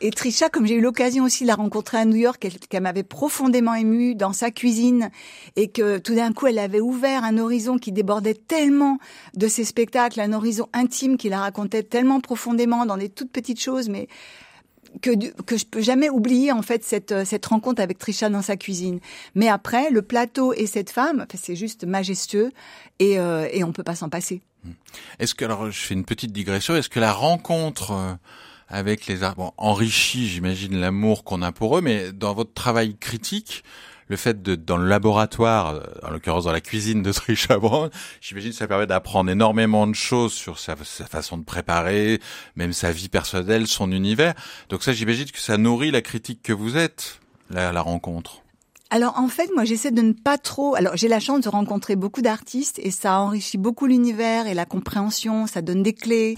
Et 0.00 0.10
Trisha, 0.10 0.48
comme 0.48 0.66
j'ai 0.66 0.76
eu 0.76 0.80
l'occasion 0.80 1.24
aussi 1.24 1.42
de 1.42 1.48
la 1.48 1.56
rencontrer 1.56 1.98
à 1.98 2.04
New 2.04 2.16
York, 2.16 2.46
qu'elle 2.68 2.82
m'avait 2.82 3.02
profondément 3.02 3.74
émue 3.74 4.14
dans 4.14 4.32
sa 4.32 4.52
cuisine 4.52 5.10
et 5.56 5.68
que 5.68 5.98
tout 5.98 6.14
d'un 6.14 6.32
coup, 6.32 6.46
elle 6.46 6.60
avait 6.60 6.80
ouvert 6.80 7.24
un 7.24 7.38
horizon 7.38 7.76
qui 7.76 7.90
débordait 7.90 8.34
tellement 8.34 8.98
de 9.34 9.48
ses 9.48 9.64
spectacles, 9.64 10.20
un 10.20 10.32
horizon 10.32 10.68
intime 10.72 11.16
qui 11.16 11.28
la 11.28 11.40
racontait 11.40 11.82
tellement 11.82 12.20
profondément 12.20 12.86
dans 12.86 12.98
des 12.98 13.08
toutes 13.08 13.32
petites 13.32 13.60
choses, 13.60 13.88
mais 13.88 14.06
que, 15.02 15.10
que 15.42 15.56
je 15.56 15.64
peux 15.66 15.80
jamais 15.80 16.08
oublier 16.08 16.52
en 16.52 16.62
fait 16.62 16.84
cette, 16.84 17.24
cette 17.24 17.46
rencontre 17.46 17.82
avec 17.82 17.98
Trisha 17.98 18.28
dans 18.28 18.42
sa 18.42 18.56
cuisine. 18.56 19.00
Mais 19.34 19.48
après, 19.48 19.90
le 19.90 20.02
plateau 20.02 20.52
et 20.52 20.66
cette 20.66 20.90
femme, 20.90 21.26
c'est 21.34 21.56
juste 21.56 21.84
majestueux 21.84 22.52
et, 23.00 23.18
euh, 23.18 23.48
et 23.50 23.64
on 23.64 23.72
peut 23.72 23.82
pas 23.82 23.96
s'en 23.96 24.08
passer. 24.08 24.40
Est-ce 25.18 25.34
que 25.34 25.44
alors 25.44 25.70
je 25.70 25.78
fais 25.78 25.94
une 25.94 26.04
petite 26.04 26.32
digression. 26.32 26.74
Est-ce 26.76 26.88
que 26.88 27.00
la 27.00 27.12
rencontre 27.12 27.92
euh, 27.92 28.14
avec 28.68 29.06
les 29.06 29.18
bon, 29.36 29.52
enrichit, 29.56 30.28
j'imagine, 30.28 30.78
l'amour 30.78 31.24
qu'on 31.24 31.42
a 31.42 31.52
pour 31.52 31.78
eux, 31.78 31.80
mais 31.80 32.12
dans 32.12 32.34
votre 32.34 32.52
travail 32.54 32.96
critique, 32.96 33.62
le 34.08 34.16
fait 34.16 34.42
de 34.42 34.54
dans 34.54 34.76
le 34.76 34.86
laboratoire, 34.86 35.82
en 36.02 36.10
l'occurrence 36.10 36.44
dans 36.44 36.52
la 36.52 36.60
cuisine 36.60 37.02
de 37.02 37.12
Trisha 37.12 37.58
Brown, 37.58 37.90
j'imagine 38.20 38.52
ça 38.52 38.66
permet 38.66 38.86
d'apprendre 38.86 39.30
énormément 39.30 39.86
de 39.86 39.94
choses 39.94 40.32
sur 40.32 40.58
sa, 40.58 40.76
sa, 40.84 41.06
façon 41.06 41.38
de 41.38 41.44
préparer, 41.44 42.20
même 42.56 42.72
sa 42.72 42.92
vie 42.92 43.08
personnelle, 43.08 43.66
son 43.66 43.92
univers. 43.92 44.34
Donc 44.68 44.82
ça, 44.82 44.92
j'imagine 44.92 45.30
que 45.30 45.40
ça 45.40 45.56
nourrit 45.56 45.90
la 45.90 46.02
critique 46.02 46.42
que 46.42 46.52
vous 46.52 46.76
êtes, 46.76 47.20
la, 47.50 47.72
la 47.72 47.80
rencontre. 47.80 48.43
Alors 48.90 49.18
en 49.18 49.28
fait, 49.28 49.50
moi 49.54 49.64
j'essaie 49.64 49.90
de 49.90 50.02
ne 50.02 50.12
pas 50.12 50.38
trop. 50.38 50.74
Alors 50.74 50.96
j'ai 50.96 51.08
la 51.08 51.20
chance 51.20 51.40
de 51.40 51.48
rencontrer 51.48 51.96
beaucoup 51.96 52.22
d'artistes 52.22 52.78
et 52.78 52.90
ça 52.90 53.18
enrichit 53.18 53.58
beaucoup 53.58 53.86
l'univers 53.86 54.46
et 54.46 54.54
la 54.54 54.66
compréhension. 54.66 55.46
Ça 55.46 55.62
donne 55.62 55.82
des 55.82 55.94
clés. 55.94 56.36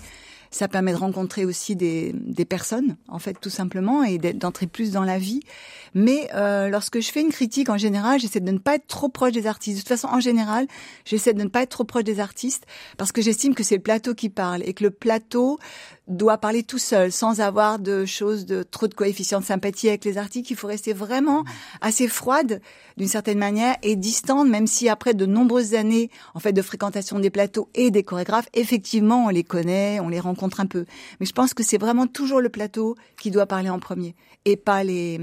Ça 0.50 0.69
permet 0.69 0.93
de 0.93 0.99
rencontrer 0.99 1.45
aussi 1.45 1.76
des, 1.76 2.12
des 2.15 2.45
personnes, 2.45 2.97
en 3.09 3.19
fait, 3.19 3.38
tout 3.41 3.50
simplement, 3.50 4.03
et 4.03 4.19
d'entrer 4.19 4.67
plus 4.67 4.93
dans 4.93 5.05
la 5.05 5.19
vie. 5.19 5.41
Mais 5.95 6.29
euh, 6.35 6.69
lorsque 6.69 7.00
je 7.00 7.11
fais 7.11 7.23
une 7.23 7.31
critique, 7.31 7.71
en 7.71 7.79
général, 7.79 8.21
j'essaie 8.21 8.41
de 8.41 8.50
ne 8.50 8.59
pas 8.59 8.75
être 8.75 8.87
trop 8.87 9.09
proche 9.09 9.33
des 9.33 9.47
artistes. 9.47 9.76
De 9.76 9.81
toute 9.81 9.88
façon, 9.88 10.09
en 10.09 10.21
général, 10.21 10.67
j'essaie 11.05 11.33
de 11.33 11.43
ne 11.43 11.49
pas 11.49 11.62
être 11.62 11.71
trop 11.71 11.85
proche 11.85 12.05
des 12.05 12.21
artistes 12.21 12.67
parce 12.99 13.12
que 13.12 13.23
j'estime 13.23 13.55
que 13.55 13.62
c'est 13.62 13.76
le 13.76 13.83
plateau 13.83 14.15
qui 14.15 14.29
parle 14.29 14.62
et 14.65 14.75
que 14.75 14.85
le 14.85 14.91
plateau 14.91 15.59
doit 16.07 16.38
parler 16.38 16.62
tout 16.62 16.79
seul, 16.79 17.11
sans 17.11 17.41
avoir 17.41 17.79
de 17.79 18.05
choses 18.05 18.47
de 18.47 18.62
trop 18.62 18.87
de 18.87 18.95
coefficient 18.95 19.41
de 19.41 19.45
sympathie 19.45 19.88
avec 19.88 20.05
les 20.05 20.19
artistes. 20.19 20.50
Il 20.50 20.57
faut 20.57 20.69
rester 20.69 20.93
vraiment 20.93 21.45
assez 21.81 22.07
froide 22.07 22.61
d'une 22.97 23.09
certaine 23.09 23.38
manière 23.38 23.76
et 23.83 23.97
distante, 23.97 24.49
même 24.49 24.67
si 24.67 24.88
après 24.88 25.15
de 25.15 25.26
nombreuses 25.26 25.75
années 25.75 26.11
en 26.35 26.38
fait 26.38 26.53
de 26.53 26.62
fréquentation 26.62 27.19
des 27.19 27.31
plateaux 27.31 27.69
et 27.75 27.91
des 27.91 28.05
chorégraphes, 28.05 28.49
effectivement, 28.55 29.26
on 29.26 29.31
les 29.31 29.43
connaît, 29.43 29.99
on 29.99 30.09
les 30.09 30.21
rencontre 30.21 30.36
un 30.59 30.66
peu. 30.66 30.87
Mais 31.21 31.26
je 31.26 31.33
pense 31.33 31.55
que 31.55 31.62
c'est 31.62 31.78
vraiment 31.78 32.07
toujours 32.07 32.40
le 32.40 32.49
plateau 32.49 32.97
qui 33.21 33.31
doit 33.31 33.47
parler 33.47 33.71
en 33.71 33.78
premier 33.78 34.14
et 34.45 34.57
pas 34.57 34.85
les, 34.85 35.21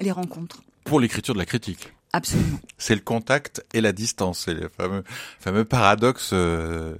les 0.00 0.12
rencontres. 0.12 0.62
Pour 0.84 1.00
l'écriture 1.00 1.34
de 1.34 1.38
la 1.38 1.46
critique. 1.46 1.92
Absolument. 2.12 2.58
C'est 2.78 2.94
le 2.94 3.00
contact 3.00 3.64
et 3.72 3.80
la 3.80 3.92
distance, 3.92 4.40
c'est 4.40 4.54
le 4.54 4.68
fameux, 4.68 5.04
fameux 5.38 5.64
paradoxe 5.64 6.30
euh, 6.32 6.96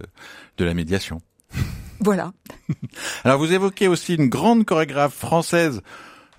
de 0.57 0.65
la 0.65 0.75
médiation. 0.75 1.21
Voilà. 2.03 2.33
Alors 3.25 3.39
vous 3.39 3.53
évoquez 3.53 3.87
aussi 3.87 4.15
une 4.15 4.31
grande 4.31 4.65
chorégraphe 4.65 5.13
française. 5.13 5.83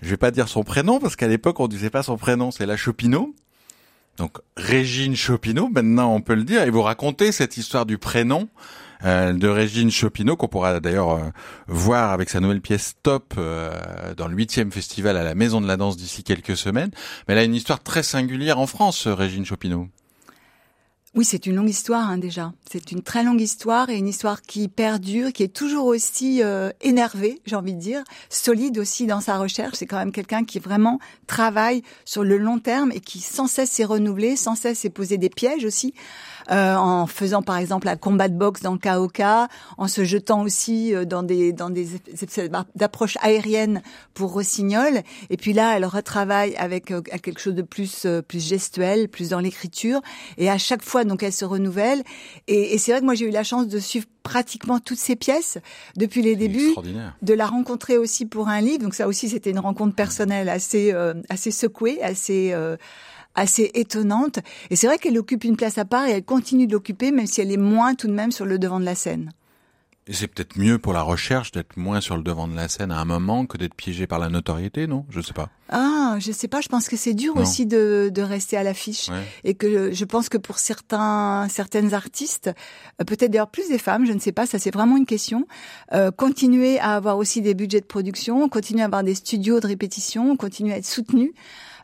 Je 0.00 0.10
vais 0.10 0.16
pas 0.16 0.32
dire 0.32 0.48
son 0.48 0.64
prénom 0.64 0.98
parce 0.98 1.14
qu'à 1.14 1.28
l'époque 1.28 1.60
on 1.60 1.68
disait 1.68 1.88
pas 1.88 2.02
son 2.02 2.16
prénom, 2.16 2.50
c'est 2.50 2.66
la 2.66 2.76
Chopineau. 2.76 3.32
Donc 4.16 4.38
Régine 4.56 5.14
Chopineau, 5.14 5.68
maintenant 5.68 6.12
on 6.12 6.20
peut 6.20 6.34
le 6.34 6.42
dire, 6.42 6.64
et 6.64 6.70
vous 6.70 6.82
racontez 6.82 7.30
cette 7.30 7.58
histoire 7.58 7.86
du 7.86 7.96
prénom 7.96 8.48
de 9.02 9.48
Régine 9.48 9.90
Chopineau 9.90 10.36
qu'on 10.36 10.48
pourra 10.48 10.80
d'ailleurs 10.80 11.10
euh, 11.10 11.30
voir 11.66 12.12
avec 12.12 12.30
sa 12.30 12.40
nouvelle 12.40 12.60
pièce 12.60 12.94
Stop 12.98 13.34
euh, 13.36 14.14
dans 14.16 14.28
le 14.28 14.36
huitième 14.36 14.70
festival 14.70 15.16
à 15.16 15.24
la 15.24 15.34
Maison 15.34 15.60
de 15.60 15.66
la 15.66 15.76
Danse 15.76 15.96
d'ici 15.96 16.22
quelques 16.22 16.56
semaines. 16.56 16.90
Mais 17.26 17.34
elle 17.34 17.40
a 17.40 17.44
une 17.44 17.54
histoire 17.54 17.82
très 17.82 18.02
singulière 18.02 18.58
en 18.58 18.66
France, 18.66 19.06
Régine 19.06 19.44
Chopineau. 19.44 19.88
Oui, 21.14 21.26
c'est 21.26 21.44
une 21.44 21.56
longue 21.56 21.68
histoire 21.68 22.08
hein, 22.08 22.16
déjà. 22.16 22.54
C'est 22.70 22.90
une 22.90 23.02
très 23.02 23.22
longue 23.22 23.42
histoire 23.42 23.90
et 23.90 23.98
une 23.98 24.08
histoire 24.08 24.40
qui 24.40 24.68
perdure, 24.68 25.30
qui 25.34 25.42
est 25.42 25.54
toujours 25.54 25.84
aussi 25.84 26.42
euh, 26.42 26.70
énervée, 26.80 27.42
j'ai 27.44 27.54
envie 27.54 27.74
de 27.74 27.78
dire, 27.78 28.02
solide 28.30 28.78
aussi 28.78 29.06
dans 29.06 29.20
sa 29.20 29.36
recherche. 29.36 29.74
C'est 29.74 29.84
quand 29.84 29.98
même 29.98 30.12
quelqu'un 30.12 30.44
qui 30.44 30.58
vraiment 30.58 31.00
travaille 31.26 31.82
sur 32.06 32.24
le 32.24 32.38
long 32.38 32.58
terme 32.58 32.92
et 32.92 33.00
qui 33.00 33.20
sans 33.20 33.46
cesse 33.46 33.70
s'est 33.70 33.84
renouvelé, 33.84 34.36
sans 34.36 34.54
cesse 34.54 34.78
s'est 34.78 34.90
posé 34.90 35.18
des 35.18 35.28
pièges 35.28 35.66
aussi. 35.66 35.92
Euh, 36.50 36.74
en 36.74 37.06
faisant 37.06 37.42
par 37.42 37.56
exemple 37.56 37.88
un 37.88 37.96
combat 37.96 38.28
de 38.28 38.36
boxe 38.36 38.62
dans 38.62 38.72
le 38.72 38.78
KOK, 38.78 39.22
en 39.78 39.88
se 39.88 40.04
jetant 40.04 40.42
aussi 40.42 40.94
euh, 40.94 41.04
dans 41.04 41.22
des 41.22 41.52
dans 41.52 41.70
des 41.70 41.86
d'approches 42.74 43.16
aériennes 43.22 43.82
pour 44.14 44.32
Rossignol. 44.32 45.02
Et 45.30 45.36
puis 45.36 45.52
là, 45.52 45.76
elle 45.76 45.84
retravaille 45.84 46.56
avec 46.56 46.90
euh, 46.90 47.00
quelque 47.00 47.40
chose 47.40 47.54
de 47.54 47.62
plus 47.62 48.06
plus 48.26 48.44
gestuel, 48.44 49.08
plus 49.08 49.30
dans 49.30 49.40
l'écriture. 49.40 50.00
Et 50.36 50.50
à 50.50 50.58
chaque 50.58 50.82
fois, 50.82 51.04
donc, 51.04 51.22
elle 51.22 51.32
se 51.32 51.44
renouvelle. 51.44 52.02
Et, 52.48 52.74
et 52.74 52.78
c'est 52.78 52.92
vrai 52.92 53.00
que 53.00 53.04
moi, 53.06 53.14
j'ai 53.14 53.26
eu 53.26 53.30
la 53.30 53.44
chance 53.44 53.68
de 53.68 53.78
suivre 53.78 54.06
pratiquement 54.22 54.78
toutes 54.78 54.98
ces 54.98 55.16
pièces 55.16 55.58
depuis 55.96 56.22
les 56.22 56.36
débuts, 56.36 56.74
de 57.22 57.34
la 57.34 57.46
rencontrer 57.46 57.98
aussi 57.98 58.26
pour 58.26 58.48
un 58.48 58.60
livre. 58.60 58.78
Donc 58.78 58.94
ça 58.94 59.08
aussi, 59.08 59.28
c'était 59.28 59.50
une 59.50 59.58
rencontre 59.58 59.94
personnelle 59.94 60.48
assez 60.48 60.92
assez 61.28 61.50
secouée, 61.50 62.02
assez 62.02 62.54
assez 63.34 63.70
étonnante. 63.74 64.38
Et 64.70 64.76
c'est 64.76 64.86
vrai 64.86 64.98
qu'elle 64.98 65.18
occupe 65.18 65.44
une 65.44 65.56
place 65.56 65.78
à 65.78 65.84
part 65.84 66.06
et 66.06 66.12
elle 66.12 66.24
continue 66.24 66.66
de 66.66 66.72
l'occuper, 66.72 67.10
même 67.12 67.26
si 67.26 67.40
elle 67.40 67.52
est 67.52 67.56
moins 67.56 67.94
tout 67.94 68.08
de 68.08 68.12
même 68.12 68.32
sur 68.32 68.44
le 68.44 68.58
devant 68.58 68.80
de 68.80 68.84
la 68.84 68.94
scène. 68.94 69.30
Et 70.08 70.14
c'est 70.14 70.26
peut-être 70.26 70.58
mieux 70.58 70.78
pour 70.78 70.92
la 70.92 71.02
recherche 71.02 71.52
d'être 71.52 71.76
moins 71.76 72.00
sur 72.00 72.16
le 72.16 72.24
devant 72.24 72.48
de 72.48 72.56
la 72.56 72.68
scène 72.68 72.90
à 72.90 72.98
un 72.98 73.04
moment 73.04 73.46
que 73.46 73.56
d'être 73.56 73.74
piégé 73.74 74.08
par 74.08 74.18
la 74.18 74.30
notoriété, 74.30 74.88
non? 74.88 75.06
Je 75.10 75.20
sais 75.20 75.32
pas. 75.32 75.48
Ah, 75.68 76.16
je 76.18 76.32
sais 76.32 76.48
pas. 76.48 76.60
Je 76.60 76.66
pense 76.68 76.88
que 76.88 76.96
c'est 76.96 77.14
dur 77.14 77.36
aussi 77.36 77.66
de, 77.66 78.10
de 78.12 78.22
rester 78.22 78.56
à 78.56 78.64
l'affiche 78.64 79.10
et 79.44 79.54
que 79.54 79.92
je 79.92 80.04
pense 80.04 80.28
que 80.28 80.38
pour 80.38 80.58
certains 80.58 81.46
certaines 81.48 81.94
artistes, 81.94 82.50
euh, 83.00 83.04
peut-être 83.04 83.30
d'ailleurs 83.30 83.50
plus 83.50 83.68
des 83.68 83.78
femmes, 83.78 84.04
je 84.04 84.12
ne 84.12 84.18
sais 84.18 84.32
pas. 84.32 84.44
Ça 84.44 84.58
c'est 84.58 84.72
vraiment 84.72 84.96
une 84.96 85.06
question. 85.06 85.46
Euh, 85.92 86.10
continuer 86.10 86.80
à 86.80 86.96
avoir 86.96 87.16
aussi 87.16 87.40
des 87.40 87.54
budgets 87.54 87.80
de 87.80 87.86
production, 87.86 88.48
continuer 88.48 88.82
à 88.82 88.86
avoir 88.86 89.04
des 89.04 89.14
studios 89.14 89.60
de 89.60 89.68
répétition, 89.68 90.36
continuer 90.36 90.74
à 90.74 90.78
être 90.78 90.84
soutenu. 90.84 91.32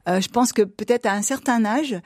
Euh, 0.08 0.20
je 0.20 0.28
pense 0.28 0.52
que 0.52 0.62
peut-être 0.62 1.06
à 1.06 1.12
un 1.12 1.22
certain 1.22 1.64
âge, 1.64 1.96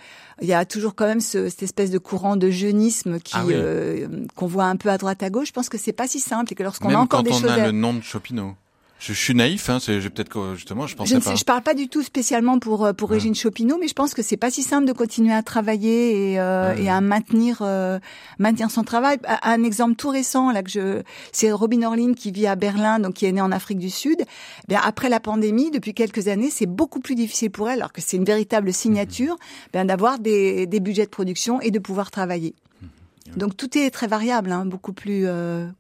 il 0.41 0.49
y 0.49 0.53
a 0.53 0.65
toujours 0.65 0.95
quand 0.95 1.07
même 1.07 1.21
ce, 1.21 1.49
cette 1.49 1.63
espèce 1.63 1.91
de 1.91 1.99
courant 1.99 2.37
de 2.37 2.51
jeunisme 2.51 3.21
qui 3.21 3.35
ah 3.37 3.45
euh, 3.49 4.27
qu'on 4.35 4.47
voit 4.47 4.65
un 4.65 4.77
peu 4.77 4.89
à 4.89 4.99
droite 4.99 5.23
à 5.23 5.31
gauche. 5.31 5.49
Je 5.49 5.53
pense 5.53 5.69
que 5.69 5.79
c'est 5.79 5.93
pas 5.93 6.09
si 6.09 6.19
simple 6.19 6.53
et 6.53 6.57
que 6.57 6.63
lorsqu'on 6.63 6.91
a 6.91 6.97
encore 6.97 7.23
des 7.23 7.31
choses. 7.31 7.43
Quand 7.43 7.49
on 7.49 7.63
a 7.63 7.67
le 7.67 7.73
nom 7.73 7.95
de 7.95 8.03
Chopinot. 8.03 8.57
Je, 9.05 9.13
suis 9.13 9.35
naïf, 9.35 9.69
hein, 9.69 9.79
c'est 9.81 9.99
peut-être 10.11 10.55
justement, 10.55 10.87
je 10.87 10.95
pensais 10.95 11.17
je 11.17 11.25
pas. 11.25 11.35
je 11.35 11.45
parle 11.45 11.63
pas 11.63 11.75
du 11.75 11.89
tout 11.89 12.03
spécialement 12.03 12.61
pour 12.61 12.85
euh, 12.85 12.93
pour 12.93 13.11
Régine 13.11 13.35
Chopineau, 13.35 13.77
mais 13.81 13.89
je 13.89 13.95
pense 13.95 14.15
que 14.15 14.23
c'est 14.23 14.37
pas 14.37 14.53
si 14.53 14.63
simple 14.63 14.87
de 14.87 14.93
continuer 14.93 15.33
à 15.33 15.43
travailler 15.43 16.33
et, 16.33 16.41
euh, 16.41 16.77
et 16.77 16.89
à 16.89 17.01
maintenir 17.01 17.59
euh, 17.63 17.99
maintenir 18.39 18.71
son 18.71 18.85
travail. 18.85 19.19
Un 19.43 19.65
exemple 19.65 19.97
tout 19.97 20.11
récent 20.11 20.53
là 20.53 20.63
que 20.63 20.71
je, 20.71 21.03
c'est 21.33 21.51
Robin 21.51 21.83
Orlin 21.83 22.15
qui 22.15 22.31
vit 22.31 22.47
à 22.47 22.55
Berlin, 22.55 23.01
donc 23.01 23.15
qui 23.15 23.27
est 23.27 23.33
née 23.33 23.41
en 23.41 23.51
Afrique 23.51 23.81
du 23.81 23.91
Sud. 23.91 24.21
Eh 24.21 24.67
bien 24.69 24.81
après 24.85 25.09
la 25.09 25.19
pandémie, 25.19 25.73
depuis 25.73 25.95
quelques 25.95 26.29
années, 26.29 26.51
c'est 26.51 26.67
beaucoup 26.67 27.01
plus 27.01 27.17
difficile 27.17 27.51
pour 27.51 27.69
elle, 27.69 27.81
alors 27.81 27.93
que 27.93 28.01
c'est 28.01 28.17
une 28.17 28.25
véritable 28.25 28.73
signature, 28.73 29.35
mmh. 29.35 29.39
bien 29.73 29.85
d'avoir 29.85 30.21
des, 30.21 30.69
des 30.69 30.79
budgets 30.79 31.07
de 31.07 31.11
production 31.11 31.61
et 31.61 31.73
de 31.73 31.81
pouvoir 31.81 32.13
travailler. 32.13 32.55
Mmh. 32.81 33.37
Donc 33.37 33.57
tout 33.57 33.77
est 33.77 33.91
très 33.91 34.07
variable, 34.07 34.53
hein, 34.53 34.65
beaucoup 34.65 34.93
plus 34.93 35.27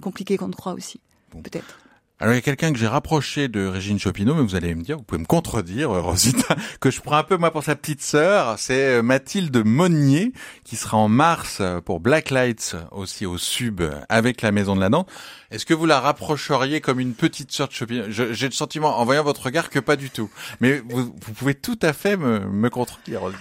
compliqué 0.03 0.37
qu'on 0.37 0.49
ne 0.49 0.55
croit 0.55 0.73
aussi, 0.73 0.99
peut-être. 1.45 1.82
Alors 2.23 2.35
il 2.35 2.37
y 2.37 2.39
a 2.39 2.43
quelqu'un 2.43 2.73
que 2.73 2.79
j'ai 2.79 2.87
rapproché 2.87 3.49
de 3.49 3.67
Régine 3.67 3.99
Chopineau, 3.99 4.37
mais 4.37 4.43
vous 4.43 4.55
allez 4.55 4.77
me 4.77 4.83
dire, 4.83 4.97
vous 4.97 5.03
pouvez 5.03 5.21
me 5.21 5.27
contredire, 5.27 5.91
euh, 5.91 6.01
Rosita, 6.01 6.55
que 6.81 6.89
je 6.89 7.01
prends 7.01 7.17
un 7.17 7.25
peu 7.25 7.37
moi 7.37 7.51
pour 7.51 7.65
sa 7.65 7.75
petite 7.75 8.01
sœur. 8.01 8.61
C'est 8.61 8.99
euh, 8.99 9.03
Mathilde 9.03 9.67
Monnier 9.67 10.33
qui 10.63 10.77
sera 10.77 10.99
en 10.99 11.09
mars 11.09 11.59
euh, 11.61 11.81
pour 11.81 11.99
Black 11.99 12.31
Lights 12.31 12.77
aussi 12.93 13.27
au 13.27 13.39
Sub 13.39 13.83
avec 14.09 14.41
la 14.41 14.53
Maison 14.53 14.77
de 14.77 14.81
la 14.81 14.89
Dent. 14.89 15.05
Est-ce 15.51 15.67
que 15.67 15.75
vous 15.75 15.85
la 15.85 15.99
rapprocheriez 15.99 16.81
comme 16.81 17.01
une 17.01 17.15
petite 17.15 17.51
sœur 17.51 17.67
de 17.67 17.73
Chopineau 17.73 18.05
J'ai 18.09 18.47
le 18.47 18.53
sentiment, 18.53 19.01
en 19.01 19.05
voyant 19.05 19.25
votre 19.25 19.43
regard, 19.43 19.69
que 19.69 19.81
pas 19.81 19.97
du 19.97 20.09
tout. 20.09 20.31
Mais 20.61 20.79
vous, 20.79 21.07
vous 21.07 21.33
pouvez 21.33 21.57
tout 21.57 21.79
à 21.83 21.93
fait 21.93 22.17
me, 22.17 22.39
me 22.39 22.71
contredire, 22.71 23.23
Rosita. 23.23 23.41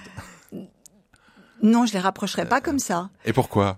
Non, 1.62 1.86
je 1.86 1.94
les 1.94 2.00
rapprocherai 2.00 2.50
pas 2.50 2.62
comme 2.62 2.80
ça. 2.80 3.12
Et 3.26 3.34
pourquoi? 3.34 3.78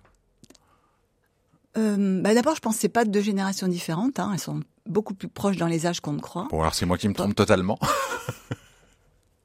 Euh, 1.77 2.21
bah 2.21 2.33
D'abord, 2.33 2.55
je 2.55 2.61
pense 2.61 2.75
que 2.75 2.81
c'est 2.81 2.87
pas 2.87 3.03
deux 3.03 3.21
générations 3.21 3.67
différentes. 3.67 4.19
Hein. 4.19 4.31
Elles 4.33 4.39
sont 4.39 4.61
beaucoup 4.85 5.13
plus 5.13 5.27
proches 5.27 5.57
dans 5.57 5.67
les 5.67 5.85
âges 5.85 5.99
qu'on 5.99 6.13
ne 6.13 6.19
croit. 6.19 6.47
Bon, 6.51 6.61
alors 6.61 6.75
c'est 6.75 6.85
moi 6.85 6.97
qui 6.97 7.07
me 7.07 7.13
trompe 7.13 7.35
totalement. 7.35 7.79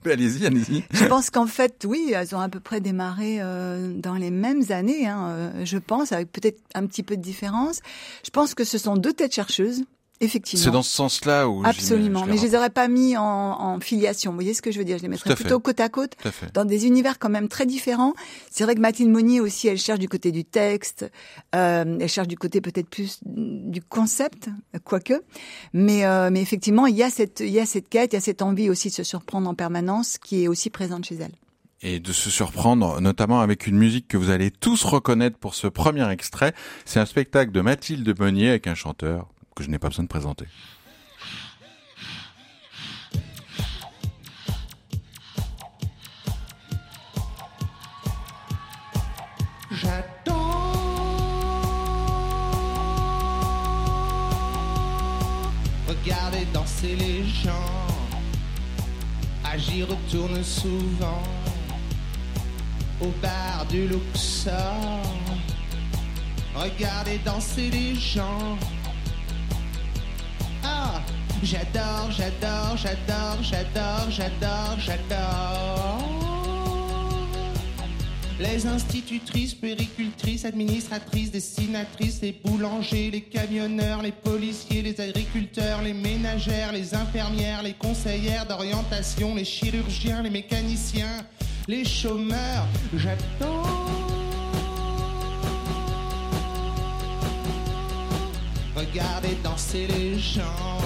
Allez-y, 0.05 0.47
allez-y. 0.47 0.85
Je 0.91 1.05
pense 1.05 1.29
qu'en 1.29 1.47
fait, 1.47 1.85
oui, 1.87 2.13
elles 2.15 2.35
ont 2.35 2.41
à 2.41 2.49
peu 2.49 2.61
près 2.61 2.81
démarré 2.81 3.39
euh, 3.41 3.93
dans 3.93 4.15
les 4.15 4.31
mêmes 4.31 4.63
années, 4.71 5.07
hein, 5.07 5.29
euh, 5.29 5.65
je 5.65 5.77
pense, 5.77 6.13
avec 6.13 6.33
peut-être 6.33 6.61
un 6.75 6.87
petit 6.87 7.03
peu 7.03 7.17
de 7.17 7.21
différence. 7.21 7.81
Je 8.25 8.31
pense 8.31 8.55
que 8.55 8.65
ce 8.65 8.79
sont 8.79 8.97
deux 8.97 9.13
têtes 9.13 9.35
chercheuses 9.35 9.85
Effectivement. 10.21 10.65
C'est 10.65 10.71
dans 10.73 10.83
ce 10.83 10.91
sens-là 10.91 11.49
où 11.49 11.63
absolument. 11.65 12.27
Mais 12.27 12.37
je 12.37 12.43
les 12.43 12.55
aurais 12.57 12.71
pas 12.71 12.89
mis 12.89 13.17
en, 13.17 13.23
en, 13.23 13.81
filiation. 13.81 14.33
Vous 14.33 14.37
voyez 14.37 14.53
ce 14.53 14.63
que 14.63 14.73
je 14.73 14.79
veux 14.79 14.85
dire? 14.85 14.99
Je 14.99 15.03
les 15.03 15.09
mettrais 15.09 15.37
plutôt 15.37 15.61
côte 15.61 15.79
à 15.79 15.89
côte, 15.89 16.17
dans 16.55 16.65
des 16.65 16.87
univers 16.87 17.21
quand 17.21 17.29
même 17.29 17.49
très 17.49 17.67
différents. 17.67 18.15
C'est 18.51 18.65
vrai 18.65 18.75
que 18.75 18.81
Mathilde 18.81 19.11
Monnier 19.11 19.41
aussi, 19.41 19.69
elle 19.69 19.79
cherche 19.79 20.01
du 20.01 20.09
côté 20.09 20.33
du 20.33 20.45
texte, 20.45 21.09
euh, 21.55 21.99
elle 22.01 22.09
cherche 22.09 22.27
du 22.27 22.37
côté 22.37 22.61
peut-être 22.61 22.89
plus 22.89 23.21
du 23.25 23.81
concept, 23.81 24.49
quoique. 24.85 25.23
Mais 25.73 26.05
euh, 26.05 26.31
mais 26.33 26.43
effectivement, 26.43 26.87
il 26.87 26.97
y 26.97 27.05
a 27.05 27.11
cette 27.11 27.41
il 27.41 27.51
y 27.51 27.61
a 27.61 27.67
cette 27.67 27.89
quête, 27.89 28.13
il 28.13 28.17
y 28.17 28.19
a 28.19 28.23
cette 28.23 28.43
envie 28.43 28.71
aussi 28.71 28.89
de 28.89 28.95
se 28.95 29.05
surprendre 29.05 29.49
en 29.49 29.55
permanence 29.55 30.19
qui 30.19 30.43
est 30.43 30.49
aussi 30.49 30.69
présente 30.71 31.05
chez 31.05 31.17
elle 31.17 31.33
et 31.81 32.01
de 32.01 32.13
se 32.13 32.29
surprendre, 32.29 33.01
notamment 33.01 33.41
avec 33.41 33.69
une 33.69 33.79
musique 33.79 34.09
que 34.09 34.17
vous 34.17 34.31
allez 34.31 34.51
tous 34.51 34.83
reconnaître 34.83 35.39
pour 35.39 35.55
ce 35.55 35.69
premier 35.69 36.11
extrait. 36.11 36.53
C'est 36.85 36.99
un 36.99 37.07
spectacle 37.07 37.53
de 37.53 37.61
Mathilde 37.61 38.19
Monnier 38.19 38.49
avec 38.49 38.67
un 38.67 38.75
chanteur 38.75 39.29
que 39.59 39.65
je 39.65 39.71
n'ai 39.71 39.79
pas 39.81 39.89
besoin 39.89 40.05
de 40.05 40.09
présenter. 40.09 40.47
J'attends. 49.73 50.73
Regarder 55.89 56.45
danser 56.55 56.95
les 56.95 57.25
gens. 57.25 57.53
Agir 59.45 59.89
retourne 59.89 60.45
souvent 60.45 61.25
au 63.01 63.09
bar 63.21 63.67
du 63.69 63.89
Luxor. 63.89 65.03
Regardez 66.55 67.19
danser 67.25 67.71
les 67.71 67.97
gens 67.97 68.57
J'adore, 71.43 72.11
j'adore, 72.11 72.77
j'adore, 72.77 73.43
j'adore, 73.43 74.11
j'adore, 74.11 74.77
j'adore. 74.79 76.09
Les 78.41 78.67
institutrices, 78.67 79.55
péricultrices, 79.55 80.45
administratrices, 80.45 81.31
destinatrices, 81.31 82.21
les 82.23 82.41
boulangers, 82.45 83.11
les 83.11 83.23
camionneurs, 83.23 84.03
les 84.03 84.13
policiers, 84.13 84.83
les 84.83 85.01
agriculteurs, 85.01 85.83
les 85.83 85.95
ménagères, 85.95 86.73
les 86.73 86.95
infirmières, 86.95 87.63
les 87.63 87.75
conseillères 87.75 88.47
d'orientation, 88.47 89.35
les 89.35 89.45
chirurgiens, 89.45 90.23
les 90.23 90.31
mécaniciens, 90.31 91.25
les 91.67 91.85
chômeurs. 91.85 92.67
J'attends. 92.95 93.63
Regardez 98.77 99.37
danser 99.43 99.89
les 99.89 100.19
gens. 100.19 100.79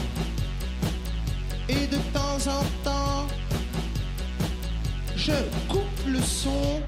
Et 1.69 1.87
de 1.87 1.97
temps 2.13 2.51
en 2.51 2.65
temps, 2.83 3.27
je 5.17 5.33
coupe 5.69 6.07
le 6.07 6.21
son. 6.21 6.83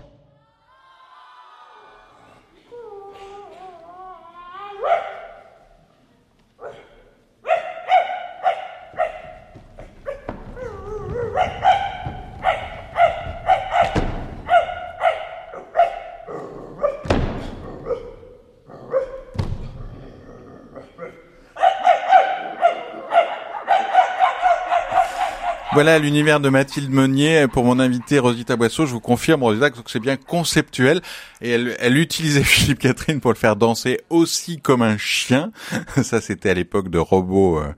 Voilà 25.75 25.99
l'univers 25.99 26.39
de 26.39 26.49
Mathilde 26.49 26.91
Meunier. 26.91 27.49
Pour 27.49 27.65
mon 27.65 27.81
invité 27.81 28.21
Rosita 28.21 28.55
Boisseau, 28.55 28.87
je 28.87 28.93
vous 28.93 29.01
confirme, 29.01 29.43
Rosita, 29.43 29.71
que 29.71 29.79
c'est 29.87 29.99
bien 29.99 30.17
conceptuel. 30.17 31.01
Et 31.43 31.51
elle, 31.51 31.77
elle 31.81 31.99
utilisait 31.99 32.45
Philippe 32.45 32.79
Catherine 32.79 33.21
pour 33.21 33.33
le 33.33 33.37
faire 33.37 33.57
danser 33.57 34.01
aussi 34.09 34.61
comme 34.61 34.83
un 34.83 34.97
chien. 34.99 35.51
Ça, 36.03 36.21
c'était 36.21 36.51
à 36.51 36.55
l'époque 36.55 36.91
de 36.91 36.99
Robot. 36.99 37.59
euh, 37.59 37.75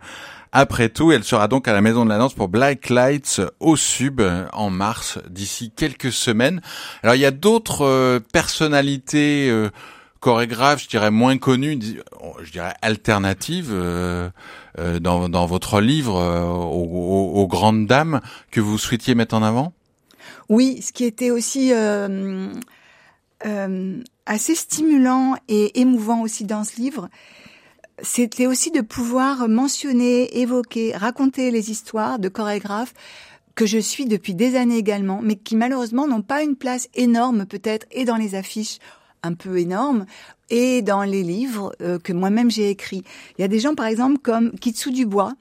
Après 0.53 0.91
tout, 0.91 1.11
elle 1.11 1.25
sera 1.25 1.49
donc 1.49 1.69
à 1.69 1.73
la 1.73 1.81
Maison 1.81 2.05
de 2.05 2.11
la 2.11 2.19
Danse 2.19 2.35
pour 2.35 2.49
Black 2.49 2.91
Lights 2.91 3.41
au 3.61 3.76
Sub 3.76 4.21
euh, 4.21 4.45
en 4.53 4.69
mars, 4.69 5.19
d'ici 5.31 5.73
quelques 5.75 6.12
semaines. 6.12 6.61
Alors, 7.03 7.15
il 7.15 7.23
y 7.23 7.26
a 7.26 7.31
d'autres 7.31 7.87
euh, 7.87 8.21
personnalités 8.31 9.50
chorégraphes, 10.26 10.83
je 10.83 10.88
dirais 10.88 11.12
moins 11.12 11.38
connues, 11.38 11.76
di- 11.76 11.99
je 12.42 12.50
dirais 12.50 12.75
alternatives, 12.83 13.71
euh, 13.71 14.28
euh, 14.78 14.99
dans, 14.99 15.28
dans 15.28 15.47
votre 15.47 15.80
livre 15.80 16.16
euh, 16.16 16.42
aux, 16.42 16.85
aux- 16.85 17.40
aux 17.40 17.47
grandes 17.47 17.87
dames 17.87 18.21
que 18.50 18.61
vous 18.61 18.76
souhaitiez 18.76 19.14
mettre 19.14 19.37
en 19.37 19.45
avant? 19.45 19.73
Oui, 20.49 20.83
ce 20.83 20.90
qui 20.92 21.04
était 21.04 21.30
aussi 21.30 21.73
euh, 21.73 22.52
euh, 23.47 24.02
assez 24.26 24.56
stimulant 24.56 25.37
et 25.47 25.80
émouvant 25.80 26.23
aussi 26.23 26.45
dans 26.45 26.64
ce 26.64 26.75
livre, 26.80 27.09
c'était 28.02 28.49
aussi 28.49 28.73
de 28.73 28.80
pouvoir 28.80 29.49
mentionner, 29.49 30.40
évoquer, 30.40 30.92
raconter 30.97 31.52
les 31.52 31.71
histoires 31.71 32.18
de 32.18 32.28
chorégraphes 32.28 32.95
que 33.54 33.64
je 33.64 33.78
suis 33.78 34.06
depuis 34.06 34.35
des 34.35 34.56
années 34.56 34.76
également, 34.76 35.21
mais 35.23 35.37
qui 35.37 35.54
malheureusement 35.54 36.09
n'ont 36.09 36.21
pas 36.23 36.42
une 36.42 36.56
place 36.56 36.88
énorme 36.95 37.47
peut-être 37.47 37.87
et 37.92 38.04
dans 38.04 38.16
les 38.16 38.35
affiches 38.35 38.78
un 39.26 39.35
peu 39.35 39.59
énormes 39.59 40.06
et 40.50 40.83
dans 40.83 41.03
les 41.03 41.23
livres 41.23 41.75
euh, 41.83 41.99
que 41.99 42.12
moi-même 42.12 42.50
j'ai 42.50 42.71
écrits. 42.71 43.03
Il 43.38 43.43
y 43.43 43.45
a 43.45 43.49
des 43.49 43.59
gens 43.59 43.75
par 43.75 43.87
exemple 43.87 44.19
comme 44.19 44.53
Kitsu 44.53 44.93
Dubois 44.93 45.33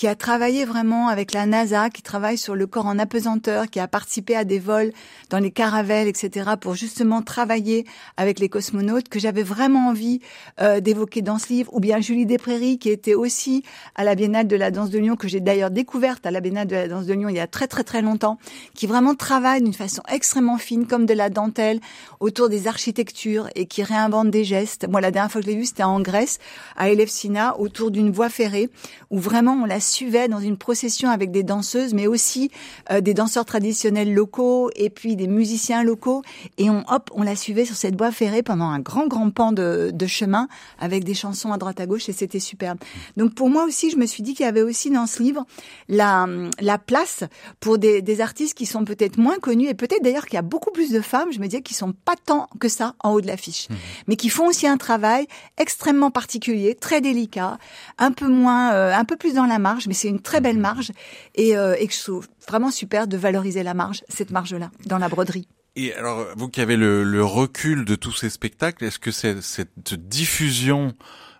qui 0.00 0.06
a 0.06 0.14
travaillé 0.14 0.64
vraiment 0.64 1.08
avec 1.08 1.34
la 1.34 1.44
NASA, 1.44 1.90
qui 1.90 2.00
travaille 2.00 2.38
sur 2.38 2.54
le 2.54 2.66
corps 2.66 2.86
en 2.86 2.98
apesanteur, 2.98 3.68
qui 3.68 3.80
a 3.80 3.86
participé 3.86 4.34
à 4.34 4.44
des 4.44 4.58
vols 4.58 4.92
dans 5.28 5.38
les 5.38 5.50
caravelles, 5.50 6.08
etc., 6.08 6.52
pour 6.58 6.74
justement 6.74 7.20
travailler 7.20 7.84
avec 8.16 8.38
les 8.38 8.48
cosmonautes, 8.48 9.10
que 9.10 9.18
j'avais 9.18 9.42
vraiment 9.42 9.88
envie 9.88 10.20
euh, 10.62 10.80
d'évoquer 10.80 11.20
dans 11.20 11.38
ce 11.38 11.48
livre, 11.48 11.74
ou 11.74 11.80
bien 11.80 12.00
Julie 12.00 12.24
Desprairies, 12.24 12.78
qui 12.78 12.88
était 12.88 13.12
aussi 13.12 13.62
à 13.94 14.02
la 14.02 14.14
Biennale 14.14 14.48
de 14.48 14.56
la 14.56 14.70
danse 14.70 14.88
de 14.88 14.98
Lyon, 14.98 15.16
que 15.16 15.28
j'ai 15.28 15.40
d'ailleurs 15.40 15.70
découverte 15.70 16.24
à 16.24 16.30
la 16.30 16.40
Biennale 16.40 16.66
de 16.66 16.76
la 16.76 16.88
danse 16.88 17.04
de 17.04 17.12
Lyon 17.12 17.28
il 17.28 17.36
y 17.36 17.40
a 17.40 17.46
très 17.46 17.66
très 17.66 17.84
très 17.84 18.00
longtemps, 18.00 18.38
qui 18.74 18.86
vraiment 18.86 19.14
travaille 19.14 19.60
d'une 19.60 19.74
façon 19.74 20.00
extrêmement 20.10 20.56
fine, 20.56 20.86
comme 20.86 21.04
de 21.04 21.12
la 21.12 21.28
dentelle, 21.28 21.78
autour 22.20 22.48
des 22.48 22.68
architectures 22.68 23.48
et 23.54 23.66
qui 23.66 23.82
réinvente 23.82 24.30
des 24.30 24.44
gestes. 24.50 24.88
Moi, 24.88 25.00
la 25.00 25.10
dernière 25.10 25.30
fois 25.30 25.40
que 25.40 25.46
je 25.46 25.52
l'ai 25.52 25.56
vu, 25.56 25.64
c'était 25.64 25.82
en 25.82 26.00
Grèce, 26.00 26.38
à 26.76 26.90
Elefsina, 26.90 27.58
autour 27.58 27.90
d'une 27.90 28.10
voie 28.10 28.28
ferrée, 28.28 28.68
où 29.10 29.18
vraiment 29.18 29.52
on 29.52 29.64
la 29.64 29.80
suivait 29.80 30.28
dans 30.28 30.40
une 30.40 30.56
procession 30.56 31.08
avec 31.08 31.30
des 31.30 31.42
danseuses, 31.42 31.94
mais 31.94 32.06
aussi 32.06 32.50
euh, 32.90 33.00
des 33.00 33.14
danseurs 33.14 33.44
traditionnels 33.44 34.12
locaux 34.12 34.70
et 34.74 34.90
puis 34.90 35.16
des 35.16 35.28
musiciens 35.28 35.82
locaux. 35.82 36.22
Et 36.58 36.68
on, 36.68 36.84
hop, 36.88 37.10
on 37.14 37.22
la 37.22 37.36
suivait 37.36 37.64
sur 37.64 37.76
cette 37.76 37.96
voie 37.96 38.10
ferrée 38.10 38.42
pendant 38.42 38.66
un 38.66 38.80
grand, 38.80 39.06
grand 39.06 39.30
pan 39.30 39.52
de, 39.52 39.90
de 39.92 40.06
chemin 40.06 40.48
avec 40.78 41.04
des 41.04 41.14
chansons 41.14 41.52
à 41.52 41.58
droite 41.58 41.80
à 41.80 41.86
gauche 41.86 42.08
et 42.08 42.12
c'était 42.12 42.40
superbe. 42.40 42.78
Donc 43.16 43.34
pour 43.34 43.48
moi 43.48 43.64
aussi, 43.64 43.90
je 43.90 43.96
me 43.96 44.06
suis 44.06 44.22
dit 44.22 44.34
qu'il 44.34 44.46
y 44.46 44.48
avait 44.48 44.62
aussi 44.62 44.90
dans 44.90 45.06
ce 45.06 45.22
livre 45.22 45.44
la, 45.88 46.26
la 46.60 46.78
place 46.78 47.24
pour 47.60 47.78
des, 47.78 48.02
des 48.02 48.20
artistes 48.20 48.54
qui 48.54 48.66
sont 48.66 48.84
peut-être 48.84 49.18
moins 49.18 49.38
connus 49.38 49.68
et 49.68 49.74
peut-être 49.74 50.02
d'ailleurs 50.02 50.26
qu'il 50.26 50.34
y 50.34 50.38
a 50.38 50.42
beaucoup 50.42 50.70
plus 50.70 50.90
de 50.90 51.00
femmes, 51.00 51.32
je 51.32 51.38
me 51.38 51.46
disais, 51.46 51.62
qui 51.62 51.74
sont 51.74 51.92
pas 51.92 52.14
tant 52.24 52.48
que 52.58 52.68
ça 52.68 52.94
en 53.00 53.12
haut 53.12 53.20
de 53.20 53.26
l'affiche, 53.26 53.68
mais 54.06 54.16
qui 54.16 54.28
font 54.28 54.39
aussi 54.46 54.66
un 54.66 54.76
travail 54.76 55.26
extrêmement 55.58 56.10
particulier, 56.10 56.74
très 56.74 57.00
délicat, 57.00 57.58
un 57.98 58.12
peu 58.12 58.28
moins, 58.28 58.72
euh, 58.72 58.94
un 58.94 59.04
peu 59.04 59.16
plus 59.16 59.34
dans 59.34 59.46
la 59.46 59.58
marge, 59.58 59.86
mais 59.86 59.94
c'est 59.94 60.08
une 60.08 60.20
très 60.22 60.40
belle 60.40 60.58
marge 60.58 60.92
et, 61.34 61.56
euh, 61.56 61.74
et 61.78 61.88
je 61.88 62.02
trouve 62.02 62.28
vraiment 62.48 62.70
super 62.70 63.06
de 63.06 63.16
valoriser 63.16 63.62
la 63.62 63.74
marge, 63.74 64.02
cette 64.08 64.30
marge-là, 64.30 64.70
dans 64.86 64.98
la 64.98 65.08
broderie. 65.08 65.46
Et 65.76 65.94
alors, 65.94 66.26
vous 66.36 66.48
qui 66.48 66.60
avez 66.60 66.76
le, 66.76 67.04
le 67.04 67.24
recul 67.24 67.84
de 67.84 67.94
tous 67.94 68.12
ces 68.12 68.28
spectacles, 68.30 68.84
est-ce 68.84 68.98
que 68.98 69.12
c'est- 69.12 69.40
cette 69.40 69.94
diffusion 69.94 70.94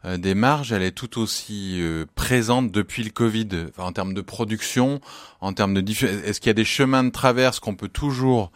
euh, 0.07 0.17
des 0.17 0.35
marges, 0.35 0.73
elle 0.73 0.83
est 0.83 0.93
tout 0.93 1.21
aussi 1.21 1.77
euh, 1.81 2.07
présente 2.15 2.71
depuis 2.73 3.03
le 3.05 3.11
Covid, 3.11 3.49
enfin, 3.69 3.85
en 3.89 3.93
termes 3.93 4.15
de 4.15 4.23
production, 4.23 5.01
en 5.43 5.53
termes 5.53 5.75
de 5.75 5.81
diffusion 5.83 6.17
Est-ce 6.25 6.41
qu'il 6.41 6.49
y 6.49 6.51
a 6.51 6.55
des 6.55 6.65
chemins 6.65 7.05
de 7.05 7.11
traverse 7.11 7.61
qu'on 7.61 7.75
peut 7.75 7.89
toujours 7.89 8.51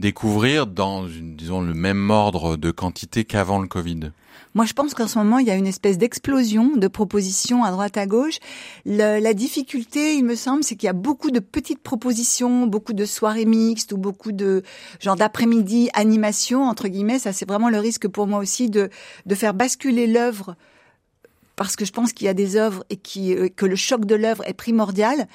découvrir 0.00 0.66
dans, 0.66 1.04
disons, 1.04 1.60
le 1.60 1.74
même 1.74 2.10
ordre 2.10 2.56
de 2.56 2.70
quantité 2.70 3.24
qu'avant 3.24 3.60
le 3.60 3.68
Covid 3.68 4.10
Moi, 4.54 4.64
je 4.64 4.72
pense 4.72 4.94
qu'en 4.94 5.06
ce 5.06 5.18
moment, 5.18 5.38
il 5.38 5.46
y 5.46 5.50
a 5.50 5.54
une 5.54 5.66
espèce 5.66 5.98
d'explosion 5.98 6.76
de 6.76 6.88
propositions 6.88 7.62
à 7.62 7.70
droite 7.70 7.96
à 7.96 8.06
gauche. 8.06 8.38
La 8.84 9.34
difficulté, 9.34 10.16
il 10.16 10.24
me 10.24 10.34
semble, 10.34 10.64
c'est 10.64 10.74
qu'il 10.74 10.86
y 10.86 10.90
a 10.90 10.94
beaucoup 10.94 11.30
de 11.30 11.38
petites 11.38 11.82
propositions, 11.82 12.66
beaucoup 12.66 12.94
de 12.94 13.04
soirées 13.04 13.44
mixtes 13.44 13.92
ou 13.92 13.98
beaucoup 13.98 14.32
de 14.32 14.62
genre 14.98 15.16
d'après-midi 15.16 15.90
animation 15.94 16.64
entre 16.64 16.88
guillemets. 16.88 17.18
Ça, 17.18 17.32
c'est 17.32 17.48
vraiment 17.48 17.70
le 17.70 17.78
risque 17.78 18.08
pour 18.08 18.26
moi 18.26 18.40
aussi 18.40 18.70
de 18.70 18.90
de 19.26 19.34
faire 19.34 19.54
basculer 19.54 20.06
l'œuvre 20.06 20.56
parce 21.60 21.76
que 21.76 21.84
je 21.84 21.92
pense 21.92 22.14
qu'il 22.14 22.24
y 22.24 22.28
a 22.30 22.32
des 22.32 22.56
œuvres 22.56 22.84
et 22.88 22.96
qui, 22.96 23.36
euh, 23.36 23.50
que 23.54 23.66
le 23.66 23.76
choc 23.76 24.06
de 24.06 24.14
l'œuvre 24.14 24.42
est 24.48 24.54
primordial 24.54 25.28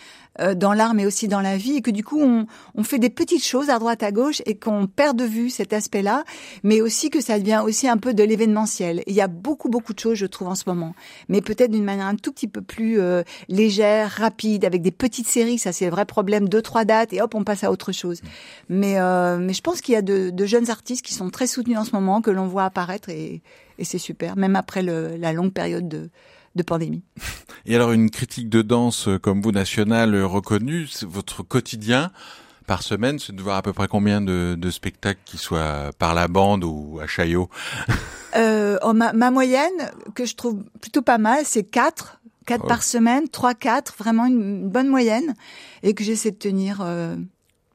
dans 0.56 0.74
l'art 0.74 0.93
mais 0.93 1.06
aussi 1.06 1.28
dans 1.28 1.41
la 1.41 1.58
vie 1.58 1.78
et 1.78 1.82
que 1.82 1.91
du 1.91 2.04
coup 2.04 2.19
on, 2.21 2.45
on 2.76 2.84
fait 2.84 3.00
des 3.00 3.10
petites 3.10 3.43
choses 3.43 3.69
à 3.69 3.80
droite 3.80 4.04
à 4.04 4.12
gauche 4.12 4.41
et 4.45 4.56
qu'on 4.56 4.88
perd 4.88 5.17
de 5.17 5.24
vue 5.24 5.50
cet 5.50 5.74
aspect-là, 5.74 6.24
mais 6.63 6.82
aussi 6.82 7.10
que 7.10 7.21
ça 7.21 7.39
devient 7.39 7.62
aussi 7.63 7.88
un 7.88 7.98
peu 7.98 8.13
de 8.13 8.24
l'événementiel. 8.24 9.04
Il 9.08 9.13
y 9.13 9.21
a 9.21 9.28
beaucoup 9.28 9.69
beaucoup 9.69 9.93
de 9.93 10.00
choses 10.00 10.17
je 10.17 10.26
trouve 10.26 10.50
en 10.50 10.56
ce 10.56 10.63
moment, 10.67 10.95
mais 11.30 11.41
peut-être 11.41 11.71
d'une 11.71 11.84
manière 11.84 12.08
un 12.08 12.15
tout 12.15 12.32
petit 12.32 12.48
peu 12.48 12.62
plus 12.62 13.00
euh, 13.00 13.24
légère, 13.50 14.12
rapide, 14.12 14.65
avec 14.65 14.82
des 14.82 14.91
petites 14.91 15.28
séries. 15.28 15.58
Ça 15.58 15.71
c'est 15.71 15.86
le 15.86 15.91
vrai 15.91 16.06
problème, 16.06 16.50
deux 16.50 16.62
trois 16.62 16.86
dates 16.86 17.13
et 17.13 17.21
hop 17.21 17.36
on 17.36 17.43
passe 17.43 17.63
à 17.63 17.71
autre 17.71 17.91
chose. 17.91 18.21
Mais 18.69 19.00
euh, 19.00 19.38
mais 19.38 19.54
je 19.54 19.62
pense 19.62 19.82
qu'il 19.82 19.93
y 19.93 19.98
a 19.98 20.02
de, 20.02 20.30
de 20.30 20.45
jeunes 20.45 20.69
artistes 20.69 21.06
qui 21.06 21.13
sont 21.13 21.30
très 21.30 21.48
soutenus 21.48 21.78
en 21.78 21.86
ce 21.86 21.91
moment 21.91 22.21
que 22.21 22.32
l'on 22.32 22.48
voit 22.48 22.65
apparaître 22.65 23.10
et, 23.10 23.41
et 23.78 23.84
c'est 23.84 23.98
super, 23.98 24.36
même 24.38 24.56
après 24.56 24.82
le, 24.82 25.15
la 25.17 25.34
longue 25.34 25.54
période 25.54 25.88
de 25.88 26.10
de 26.56 26.63
pandémie. 26.63 27.04
Et 27.65 27.76
alors, 27.76 27.91
une 27.91 28.10
critique 28.10 28.50
de 28.50 28.62
danse 28.62 29.08
euh, 29.08 29.20
comme 29.20 29.41
vous, 29.41 29.52
nationale, 29.52 30.13
euh, 30.15 30.26
reconnue, 30.28 30.88
c'est 30.88 31.08
votre 31.08 31.44
quotidien 31.44 32.12
par 32.68 32.82
semaine, 32.82 33.20
c'est 33.20 33.36
de 33.36 33.41
voir 33.41 33.58
à 33.58 33.62
peu 33.62 33.74
près 33.74 33.88
combien 33.88 34.22
de, 34.22 34.56
de 34.58 34.72
spectacles 34.72 35.20
qui 35.26 35.38
soient 35.38 35.91
par 36.00 36.15
la 36.15 36.28
bande 36.28 36.63
ou 36.63 37.00
à 37.02 37.08
Chaillot? 37.08 37.50
Euh, 38.36 38.78
ma, 38.94 39.13
ma 39.13 39.32
moyenne, 39.32 39.91
que 40.15 40.26
je 40.26 40.36
trouve 40.36 40.63
plutôt 40.82 41.02
pas 41.02 41.18
mal, 41.18 41.44
c'est 41.46 41.63
4. 41.63 42.20
4 42.46 42.62
Oh. 42.63 42.68
par 42.68 42.84
semaine, 42.84 43.28
3, 43.28 43.56
4, 43.56 43.96
vraiment 43.98 44.26
une, 44.26 44.41
une 44.41 44.70
bonne 44.70 44.88
moyenne, 44.88 45.34
et 45.84 45.94
que 45.94 46.04
j'essaie 46.04 46.32
de 46.32 46.38
tenir 46.38 46.80
euh, 46.82 47.15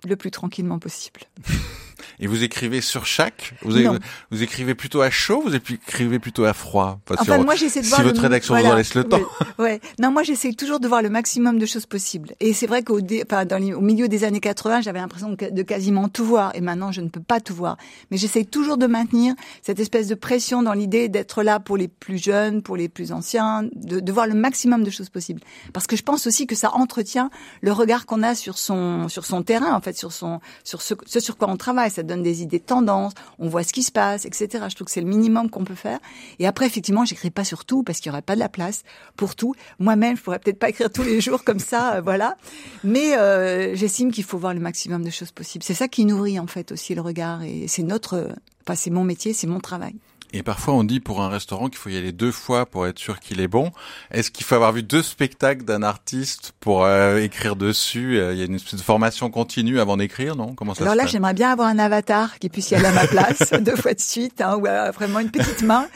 le 0.06 0.16
plus 0.16 0.30
tranquillement 0.30 0.78
possible. 0.78 1.20
Et 2.18 2.26
vous 2.26 2.42
écrivez 2.42 2.80
sur 2.80 3.06
chaque 3.06 3.54
vous, 3.62 3.76
avez- 3.76 3.98
vous 4.30 4.42
écrivez 4.42 4.74
plutôt 4.74 5.00
à 5.02 5.10
chaud 5.10 5.42
Vous 5.44 5.54
écrivez 5.54 6.18
plutôt 6.18 6.44
à 6.44 6.52
froid 6.52 7.00
Enfin, 7.10 7.24
sur- 7.24 7.44
moi, 7.44 7.54
j'essaie 7.54 7.80
de 7.80 7.84
si 7.84 7.90
voir 7.90 8.02
votre 8.02 8.16
le- 8.16 8.22
rédaction 8.22 8.54
voilà. 8.54 8.68
vous 8.68 8.74
en 8.74 8.76
laisse 8.78 8.94
le 8.94 9.04
temps. 9.04 9.20
Ouais, 9.58 9.64
ouais. 9.64 9.80
Non, 9.98 10.10
moi, 10.10 10.22
j'essaie 10.22 10.52
toujours 10.52 10.80
de 10.80 10.88
voir 10.88 11.02
le 11.02 11.10
maximum 11.10 11.58
de 11.58 11.66
choses 11.66 11.86
possibles. 11.86 12.34
Et 12.40 12.52
c'est 12.52 12.66
vrai 12.66 12.82
qu'au 12.82 13.00
dé- 13.00 13.22
enfin, 13.26 13.44
dans 13.44 13.58
les- 13.58 13.72
au 13.74 13.80
milieu 13.80 14.08
des 14.08 14.24
années 14.24 14.40
80, 14.40 14.80
j'avais 14.80 14.98
l'impression 15.00 15.30
de 15.30 15.36
de 15.50 15.62
quasiment 15.62 16.08
tout 16.08 16.24
voir. 16.24 16.54
Et 16.54 16.60
maintenant, 16.60 16.92
je 16.92 17.00
ne 17.00 17.08
peux 17.08 17.20
pas 17.22 17.40
tout 17.40 17.54
voir. 17.54 17.76
Mais 18.10 18.16
j'essaie 18.16 18.44
toujours 18.44 18.76
de 18.76 18.86
maintenir 18.86 19.34
cette 19.62 19.80
espèce 19.80 20.06
de 20.06 20.14
pression 20.14 20.62
dans 20.62 20.72
l'idée 20.74 21.08
d'être 21.08 21.42
là 21.42 21.58
pour 21.60 21.76
les 21.76 21.88
plus 21.88 22.18
jeunes, 22.22 22.62
pour 22.62 22.76
les 22.76 22.88
plus 22.88 23.10
anciens, 23.12 23.64
de, 23.74 24.00
de 24.00 24.12
voir 24.12 24.26
le 24.26 24.34
maximum 24.34 24.84
de 24.84 24.90
choses 24.90 25.08
possibles. 25.08 25.40
Parce 25.72 25.86
que 25.86 25.96
je 25.96 26.02
pense 26.02 26.26
aussi 26.26 26.46
que 26.46 26.54
ça 26.54 26.74
entretient 26.74 27.30
le 27.62 27.72
regard 27.72 28.06
qu'on 28.06 28.22
a 28.22 28.34
sur 28.34 28.58
son 28.58 29.08
sur 29.08 29.24
son 29.24 29.42
terrain, 29.42 29.72
en 29.74 29.80
fait, 29.80 29.96
sur 29.96 30.12
son 30.12 30.40
sur 30.64 30.82
ce, 30.82 30.94
ce 31.06 31.20
sur 31.20 31.36
quoi 31.36 31.48
on 31.50 31.56
travaille. 31.56 31.89
Ça 31.90 32.02
donne 32.02 32.22
des 32.22 32.42
idées 32.42 32.58
de 32.58 32.64
tendance. 32.64 33.12
On 33.38 33.48
voit 33.48 33.62
ce 33.62 33.72
qui 33.72 33.82
se 33.82 33.92
passe, 33.92 34.24
etc. 34.24 34.64
Je 34.68 34.74
trouve 34.74 34.86
que 34.86 34.90
c'est 34.90 35.00
le 35.00 35.08
minimum 35.08 35.50
qu'on 35.50 35.64
peut 35.64 35.74
faire. 35.74 35.98
Et 36.38 36.46
après, 36.46 36.66
effectivement, 36.66 37.04
j'écris 37.04 37.30
pas 37.30 37.44
sur 37.44 37.64
tout 37.64 37.82
parce 37.82 38.00
qu'il 38.00 38.10
y 38.10 38.12
aurait 38.12 38.22
pas 38.22 38.34
de 38.34 38.40
la 38.40 38.48
place 38.48 38.82
pour 39.16 39.36
tout. 39.36 39.54
Moi-même, 39.78 40.16
je 40.16 40.22
pourrais 40.22 40.38
peut-être 40.38 40.58
pas 40.58 40.68
écrire 40.70 40.90
tous 40.90 41.02
les 41.02 41.20
jours 41.20 41.44
comme 41.44 41.58
ça, 41.58 41.96
euh, 41.96 42.00
voilà. 42.00 42.36
Mais 42.84 43.16
euh, 43.16 43.74
j'estime 43.74 44.12
qu'il 44.12 44.24
faut 44.24 44.38
voir 44.38 44.54
le 44.54 44.60
maximum 44.60 45.04
de 45.04 45.10
choses 45.10 45.32
possibles. 45.32 45.64
C'est 45.64 45.74
ça 45.74 45.88
qui 45.88 46.04
nourrit 46.04 46.38
en 46.38 46.46
fait 46.46 46.72
aussi 46.72 46.94
le 46.94 47.00
regard 47.00 47.42
et 47.42 47.66
c'est 47.68 47.82
notre, 47.82 48.28
enfin 48.64 48.74
c'est 48.74 48.90
mon 48.90 49.04
métier, 49.04 49.32
c'est 49.32 49.46
mon 49.46 49.60
travail. 49.60 49.94
Et 50.32 50.42
parfois, 50.42 50.74
on 50.74 50.84
dit 50.84 51.00
pour 51.00 51.22
un 51.22 51.28
restaurant 51.28 51.68
qu'il 51.68 51.78
faut 51.78 51.88
y 51.88 51.96
aller 51.96 52.12
deux 52.12 52.30
fois 52.30 52.66
pour 52.66 52.86
être 52.86 52.98
sûr 52.98 53.18
qu'il 53.18 53.40
est 53.40 53.48
bon. 53.48 53.72
Est-ce 54.12 54.30
qu'il 54.30 54.46
faut 54.46 54.54
avoir 54.54 54.72
vu 54.72 54.82
deux 54.82 55.02
spectacles 55.02 55.64
d'un 55.64 55.82
artiste 55.82 56.52
pour 56.60 56.84
euh, 56.84 57.18
écrire 57.18 57.56
dessus? 57.56 58.18
Il 58.32 58.38
y 58.38 58.42
a 58.42 58.44
une 58.44 58.54
espèce 58.54 58.76
de 58.78 58.84
formation 58.84 59.30
continue 59.30 59.80
avant 59.80 59.96
d'écrire, 59.96 60.36
non? 60.36 60.54
Comment 60.54 60.74
ça 60.74 60.84
Alors 60.84 60.94
là, 60.94 61.06
j'aimerais 61.06 61.34
bien 61.34 61.50
avoir 61.50 61.68
un 61.68 61.78
avatar 61.78 62.38
qui 62.38 62.48
puisse 62.48 62.70
y 62.70 62.76
aller 62.76 62.86
à 62.86 62.92
ma 62.92 63.06
place 63.06 63.52
deux 63.60 63.76
fois 63.76 63.94
de 63.94 64.00
suite, 64.00 64.40
hein, 64.40 64.56
ou 64.56 64.66
euh, 64.66 64.90
vraiment 64.92 65.18
une 65.18 65.30
petite 65.30 65.62
main. 65.62 65.86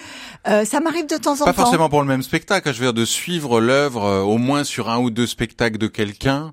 Euh, 0.47 0.65
ça 0.65 0.81
m'arrive 0.81 1.07
de 1.07 1.17
temps 1.17 1.35
en 1.35 1.37
temps. 1.39 1.45
Pas 1.45 1.53
forcément 1.53 1.89
pour 1.89 2.03
le 2.03 2.09
même 2.09 2.23
spectacle. 2.23 2.73
Je 2.73 2.79
veux 2.79 2.87
dire 2.87 2.95
de 2.95 3.05
suivre 3.05 3.61
l'œuvre 3.61 4.05
euh, 4.05 4.21
au 4.21 4.39
moins 4.39 4.65
sur 4.65 4.91
un 4.91 4.99
ou 4.99 5.11
deux 5.11 5.27
spectacles 5.27 5.79
de 5.79 5.87
quelqu'un 5.87 6.53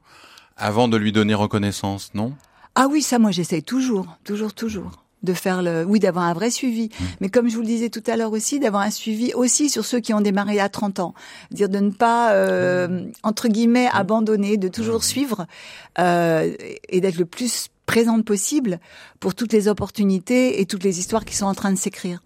avant 0.56 0.88
de 0.88 0.98
lui 0.98 1.12
donner 1.12 1.34
reconnaissance, 1.34 2.12
non? 2.14 2.34
Ah 2.76 2.88
oui, 2.90 3.02
ça, 3.02 3.20
moi, 3.20 3.32
j'essaye 3.32 3.64
toujours, 3.64 4.18
toujours, 4.24 4.54
toujours 4.54 5.01
de 5.24 5.34
faire 5.34 5.62
le, 5.62 5.84
oui, 5.84 6.00
d'avoir 6.00 6.26
un 6.26 6.34
vrai 6.34 6.50
suivi. 6.50 6.86
Mmh. 6.86 7.04
Mais 7.22 7.30
comme 7.30 7.50
je 7.50 7.56
vous 7.56 7.62
le 7.62 7.68
disais 7.68 7.90
tout 7.90 8.04
à 8.08 8.18
l'heure 8.18 8.32
aussi, 8.32 8.60
d'avoir 8.60 8.84
un 8.84 8.92
suivi 8.92 9.34
aussi 9.34 9.70
sur 9.70 9.86
ceux 9.86 10.00
qui 10.00 10.14
ont 10.14 10.22
démarré 10.22 10.60
à 10.60 10.70
30 10.70 11.00
ans. 11.00 11.14
Dire 11.52 11.70
de 11.70 11.80
ne 11.80 11.92
pas, 11.92 12.34
euh, 12.34 12.88
mmh. 12.88 13.12
entre 13.24 13.48
guillemets, 13.48 13.88
mmh. 13.88 13.98
abandonner, 13.98 14.58
de 14.58 14.68
toujours 14.68 15.04
suivre, 15.04 15.46
euh, 16.00 16.54
et 16.90 17.02
d'être 17.02 17.18
le 17.18 17.26
plus 17.26 17.68
présente 17.86 18.24
possible 18.24 18.80
pour 19.20 19.36
toutes 19.36 19.54
les 19.54 19.68
opportunités 19.68 20.62
et 20.62 20.66
toutes 20.66 20.84
les 20.84 21.00
histoires 21.00 21.26
qui 21.26 21.36
sont 21.36 21.46
en 21.46 21.56
train 21.56 21.72
de 21.72 21.78
s'écrire. 21.78 22.24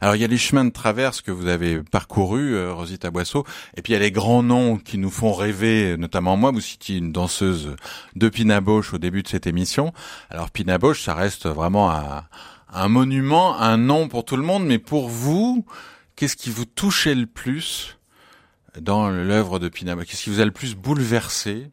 Alors 0.00 0.14
il 0.14 0.22
y 0.22 0.24
a 0.24 0.28
les 0.28 0.36
chemins 0.36 0.64
de 0.64 0.70
traverse 0.70 1.20
que 1.20 1.30
vous 1.30 1.46
avez 1.46 1.82
parcourus, 1.82 2.54
euh, 2.54 2.72
Rosita 2.72 3.10
Boisseau, 3.10 3.44
et 3.76 3.82
puis 3.82 3.92
il 3.92 3.96
y 3.96 3.98
a 3.98 4.02
les 4.02 4.10
grands 4.10 4.42
noms 4.42 4.76
qui 4.76 4.98
nous 4.98 5.10
font 5.10 5.32
rêver, 5.32 5.96
notamment 5.96 6.36
moi, 6.36 6.50
vous 6.50 6.60
citiez 6.60 6.98
une 6.98 7.12
danseuse 7.12 7.76
de 8.14 8.28
Pina 8.28 8.60
Bausch 8.60 8.92
au 8.92 8.98
début 8.98 9.22
de 9.22 9.28
cette 9.28 9.46
émission. 9.46 9.92
Alors 10.30 10.50
Pina 10.50 10.78
Bausch, 10.78 11.02
ça 11.02 11.14
reste 11.14 11.46
vraiment 11.46 11.92
un, 11.92 12.88
monument, 12.88 13.58
un 13.58 13.76
nom 13.76 14.08
pour 14.08 14.24
tout 14.24 14.36
le 14.36 14.42
monde, 14.42 14.66
mais 14.66 14.78
pour 14.78 15.08
vous, 15.08 15.64
qu'est-ce 16.14 16.36
qui 16.36 16.50
vous 16.50 16.64
touchait 16.64 17.14
le 17.14 17.26
plus 17.26 17.98
dans 18.80 19.08
l'œuvre 19.08 19.58
de 19.58 19.68
Pina 19.68 19.94
Bausch 19.94 20.06
Qu'est-ce 20.06 20.24
qui 20.24 20.30
vous 20.30 20.40
a 20.40 20.44
le 20.44 20.50
plus 20.50 20.74
bouleversé 20.74 21.70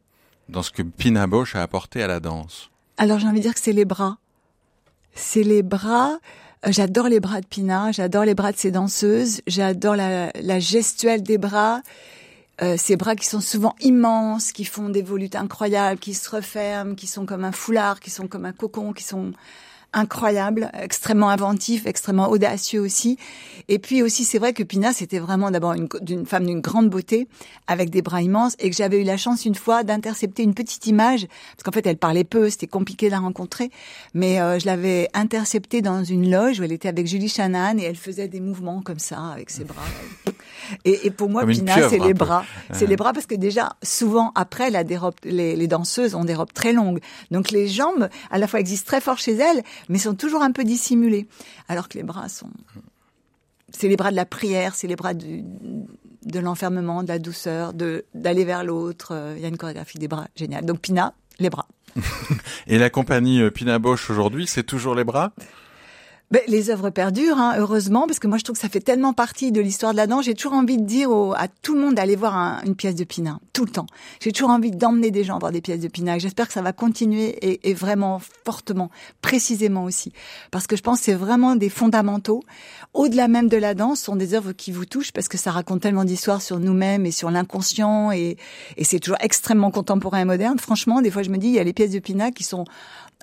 dans 0.50 0.64
ce 0.64 0.72
que 0.72 0.82
Pina 0.82 1.28
Bausch 1.28 1.56
a 1.56 1.62
apporté 1.62 2.02
à 2.02 2.08
la 2.08 2.20
danse? 2.20 2.70
Alors 2.98 3.20
j'ai 3.20 3.28
envie 3.28 3.40
de 3.40 3.44
dire 3.44 3.54
que 3.54 3.60
c'est 3.60 3.74
les 3.74 3.86
bras. 3.86 4.18
C'est 5.16 5.44
les 5.44 5.64
bras. 5.64 6.18
J'adore 6.66 7.10
les 7.10 7.20
bras 7.20 7.42
de 7.42 7.46
Pina, 7.46 7.92
j'adore 7.92 8.24
les 8.24 8.36
bras 8.36 8.54
de 8.54 8.58
ces 8.58 8.72
danseuses, 8.72 9.42
j'adore 9.48 9.98
la, 9.98 10.32
la, 10.42 10.60
gestuelle 10.60 11.22
des 11.22 11.38
bras, 11.38 11.82
euh, 12.62 12.76
ces 12.78 12.96
bras 12.96 13.18
qui 13.18 13.26
sont 13.26 13.42
souvent 13.42 13.76
immenses, 13.82 14.54
qui 14.54 14.64
font 14.64 14.88
des 14.88 15.02
volutes 15.02 15.36
incroyables, 15.36 16.00
qui 16.00 16.14
se 16.14 16.30
referment, 16.30 16.96
qui 16.96 17.08
sont 17.08 17.26
comme 17.26 17.44
un 17.44 17.52
foulard, 17.52 18.00
qui 18.00 18.12
sont 18.12 18.28
comme 18.28 18.46
un 18.46 18.54
cocon, 18.54 18.94
qui 18.94 19.04
sont 19.04 19.34
incroyable, 19.94 20.72
extrêmement 20.80 21.30
inventif, 21.30 21.86
extrêmement 21.86 22.30
audacieux 22.30 22.82
aussi. 22.82 23.18
Et 23.68 23.80
puis 23.80 24.02
aussi, 24.04 24.26
c'est 24.26 24.40
vrai 24.40 24.54
que 24.54 24.64
Pina, 24.64 24.94
c'était 24.94 25.20
vraiment 25.20 25.52
d'abord 25.52 25.74
une, 25.74 26.26
femme 26.26 26.46
d'une 26.46 26.62
grande 26.62 26.90
beauté, 26.90 27.28
avec 27.68 27.90
des 27.90 28.02
bras 28.02 28.22
immenses, 28.22 28.56
et 28.60 28.70
que 28.70 28.76
j'avais 28.76 29.02
eu 29.02 29.04
la 29.04 29.18
chance 29.18 29.46
une 29.46 29.56
fois 29.56 29.84
d'intercepter 29.84 30.44
une 30.44 30.54
petite 30.54 30.88
image, 30.88 31.28
parce 31.56 31.64
qu'en 31.64 31.72
fait, 31.72 31.86
elle 31.86 31.98
parlait 31.98 32.24
peu, 32.24 32.50
c'était 32.50 32.68
compliqué 32.68 33.08
de 33.08 33.12
la 33.12 33.20
rencontrer, 33.20 33.72
mais 34.14 34.42
euh, 34.42 34.60
je 34.60 34.66
l'avais 34.66 35.10
interceptée 35.14 35.82
dans 35.82 36.04
une 36.04 36.30
loge 36.30 36.60
où 36.60 36.64
elle 36.64 36.72
était 36.72 36.90
avec 36.90 37.08
Julie 37.08 37.30
Shannon, 37.30 37.78
et 37.78 37.84
elle 37.84 37.96
faisait 37.96 38.28
des 38.28 38.40
mouvements 38.40 38.82
comme 38.82 39.00
ça, 39.00 39.20
avec 39.34 39.50
ses 39.50 39.64
bras. 39.64 39.84
Et, 40.86 41.08
et 41.08 41.12
pour 41.12 41.30
moi, 41.30 41.46
Pina, 41.46 41.90
c'est 41.90 42.00
les 42.00 42.14
bras. 42.14 42.46
C'est 42.72 42.88
les 42.88 42.96
bras 42.96 43.14
parce 43.14 43.26
que 43.26 43.36
déjà, 43.36 43.76
souvent, 43.84 44.32
après, 44.36 44.70
la 44.70 44.84
dérobe, 44.84 45.16
les, 45.24 45.56
les 45.56 45.68
danseuses 45.68 46.16
ont 46.16 46.26
des 46.26 46.34
robes 46.34 46.54
très 46.54 46.74
longues. 46.74 47.00
Donc 47.32 47.52
les 47.52 47.68
jambes, 47.68 48.10
à 48.32 48.38
la 48.38 48.48
fois, 48.48 48.60
existent 48.60 48.88
très 48.88 49.02
fort 49.02 49.18
chez 49.18 49.34
elles, 49.34 49.64
mais 49.90 50.00
sont 50.00 50.16
toujours 50.16 50.42
un 50.42 50.52
peu 50.52 50.64
dissimulés. 50.64 51.28
Alors 51.68 51.90
que 51.90 51.98
les 51.98 52.04
bras 52.04 52.30
sont... 52.30 52.50
C'est 53.70 53.88
les 53.88 53.96
bras 53.96 54.12
de 54.12 54.16
la 54.16 54.26
prière, 54.26 54.76
c'est 54.76 54.88
les 54.88 54.96
bras 54.96 55.14
de 55.14 56.40
l'enfermement, 56.40 57.02
de 57.02 57.08
la 57.08 57.20
douceur, 57.20 57.74
d'aller 57.74 58.46
vers 58.46 58.64
l'autre. 58.64 59.34
Il 59.36 59.42
y 59.42 59.46
a 59.46 59.48
une 59.48 59.58
chorégraphie 59.58 59.98
des 59.98 60.08
bras 60.08 60.28
géniale. 60.36 60.66
Donc 60.66 60.80
Pina, 60.80 61.16
les 61.40 61.50
bras. 61.50 61.68
Et 62.68 62.78
la 62.78 62.90
compagnie 62.90 63.42
euh, 63.42 63.52
Pina 63.52 63.80
Bosch 63.80 64.10
aujourd'hui, 64.10 64.48
c'est 64.48 64.64
toujours 64.64 64.96
les 64.96 65.04
bras? 65.04 65.34
Ben, 66.34 66.42
les 66.48 66.72
œuvres 66.72 66.90
perdurent, 66.90 67.38
hein, 67.38 67.54
heureusement, 67.60 68.08
parce 68.08 68.18
que 68.18 68.26
moi 68.26 68.40
je 68.40 68.44
trouve 68.44 68.56
que 68.56 68.62
ça 68.64 68.68
fait 68.68 68.80
tellement 68.80 69.14
partie 69.14 69.52
de 69.52 69.62
l'histoire 69.62 69.92
de 69.92 69.98
la 69.98 70.08
danse. 70.08 70.26
J'ai 70.26 70.34
toujours 70.34 70.54
envie 70.54 70.80
de 70.80 70.84
dire 70.84 71.12
à 71.38 71.48
tout 71.48 71.76
le 71.76 71.82
monde 71.82 71.94
d'aller 71.94 72.16
voir 72.16 72.60
une 72.66 72.76
pièce 72.76 72.96
de 72.96 73.04
Pina, 73.04 73.40
tout 73.54 73.66
le 73.66 73.70
temps. 73.70 73.86
J'ai 74.20 74.32
toujours 74.32 74.50
envie 74.50 74.72
d'emmener 74.72 75.12
des 75.12 75.24
gens 75.24 75.38
voir 75.38 75.52
des 75.52 75.62
pièces 75.62 75.82
de 75.82 75.88
Pina. 75.88 76.18
J'espère 76.18 76.48
que 76.48 76.54
ça 76.54 76.64
va 76.64 76.74
continuer 76.74 77.28
et, 77.48 77.70
et, 77.70 77.76
vraiment 77.76 78.20
fortement, 78.46 78.90
précisément 79.22 79.84
aussi, 79.84 80.12
parce 80.50 80.66
que 80.66 80.76
je 80.76 80.82
pense 80.82 80.98
que 80.98 81.06
c'est 81.06 81.14
vraiment 81.14 81.56
des 81.56 81.70
fondamentaux. 81.70 82.42
Au-delà 82.96 83.28
même 83.28 83.48
de 83.48 83.58
la 83.58 83.76
danse, 83.76 84.02
sont 84.02 84.16
des 84.16 84.34
œuvres 84.34 84.54
qui 84.54 84.72
vous 84.72 84.86
touchent 84.86 85.12
parce 85.12 85.28
que 85.28 85.38
ça 85.38 85.52
raconte 85.52 85.82
tellement 85.82 86.04
d'histoires 86.04 86.42
sur 86.42 86.60
nous-mêmes 86.60 87.06
et 87.06 87.12
sur 87.12 87.30
l'inconscient 87.30 88.12
et, 88.12 88.38
et 88.78 88.84
c'est 88.84 88.98
toujours 88.98 89.20
extrêmement 89.20 89.70
contemporain 89.70 90.22
et 90.22 90.26
moderne. 90.26 90.58
Franchement, 90.58 91.00
des 91.04 91.12
fois 91.12 91.22
je 91.22 91.30
me 91.30 91.38
dis, 91.38 91.50
il 91.50 91.54
y 91.54 91.60
a 91.60 91.64
les 91.64 91.74
pièces 91.74 91.92
de 91.92 92.00
Pina 92.00 92.32
qui 92.32 92.44
sont 92.44 92.66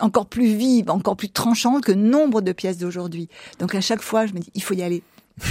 encore 0.01 0.27
plus 0.27 0.55
vive, 0.55 0.91
encore 0.91 1.17
plus 1.17 1.31
tranchante 1.31 1.85
que 1.85 1.93
nombre 1.93 2.41
de 2.41 2.53
pièces 2.53 2.79
d'aujourd'hui. 2.79 3.29
Donc 3.59 3.75
à 3.75 3.81
chaque 3.81 4.03
fois, 4.03 4.27
je 4.27 4.33
me 4.33 4.41
dis, 4.41 4.51
il 4.55 4.63
faut 4.63 4.75
y 4.75 4.83
aller. 4.83 5.03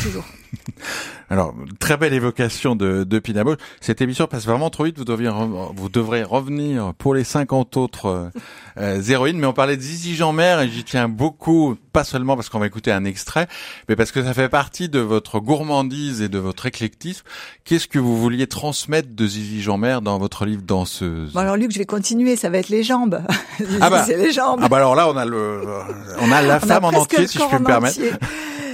Toujours. 0.03 0.25
Alors, 1.29 1.53
très 1.79 1.97
belle 1.97 2.13
évocation 2.13 2.75
de, 2.75 3.03
de 3.03 3.19
Pinabo. 3.19 3.55
Cette 3.81 4.01
émission 4.01 4.25
passe 4.25 4.45
vraiment 4.45 4.69
trop 4.69 4.85
vite. 4.85 4.97
Vous, 4.97 5.05
deviez, 5.05 5.29
vous 5.29 5.89
devrez 5.89 6.23
revenir 6.23 6.93
pour 6.97 7.13
les 7.13 7.23
50 7.23 7.77
autres 7.77 8.05
euh, 8.07 8.29
euh, 8.77 9.01
héroïnes. 9.01 9.37
Mais 9.37 9.45
on 9.45 9.53
parlait 9.53 9.77
de 9.77 9.81
Zizi 9.81 10.15
Jean-Mère 10.15 10.61
et 10.61 10.69
j'y 10.69 10.83
tiens 10.83 11.07
beaucoup, 11.07 11.75
pas 11.93 12.03
seulement 12.03 12.35
parce 12.35 12.49
qu'on 12.49 12.59
va 12.59 12.65
écouter 12.65 12.91
un 12.91 13.05
extrait, 13.05 13.47
mais 13.87 13.95
parce 13.95 14.11
que 14.11 14.23
ça 14.23 14.33
fait 14.33 14.49
partie 14.49 14.89
de 14.89 14.99
votre 14.99 15.39
gourmandise 15.39 16.21
et 16.21 16.29
de 16.29 16.39
votre 16.39 16.65
éclectisme. 16.65 17.23
Qu'est-ce 17.63 17.87
que 17.87 17.99
vous 17.99 18.19
vouliez 18.19 18.47
transmettre 18.47 19.09
de 19.11 19.27
Zizi 19.27 19.61
Jean-Mère 19.61 20.01
dans 20.01 20.17
votre 20.17 20.45
livre 20.45 20.63
Danseuse? 20.63 21.33
Bon 21.33 21.41
Alors 21.41 21.57
Luc, 21.57 21.71
je 21.71 21.77
vais 21.77 21.85
continuer. 21.85 22.37
Ça 22.37 22.49
va 22.49 22.57
être 22.57 22.69
les 22.69 22.83
jambes. 22.83 23.21
ah 23.81 23.89
bah, 23.91 24.03
c'est 24.03 24.17
les 24.17 24.31
jambes. 24.31 24.61
Ah 24.63 24.67
bah 24.67 24.77
alors 24.77 24.95
là, 24.95 25.07
on 25.07 25.15
a 25.15 25.25
le, 25.25 25.61
on 26.21 26.31
a 26.31 26.41
la 26.41 26.59
femme 26.59 26.85
en 26.85 26.89
entier, 26.89 27.27
si 27.27 27.37
je 27.37 27.43
puis 27.43 27.59
me 27.59 27.65
permettre. 27.65 27.99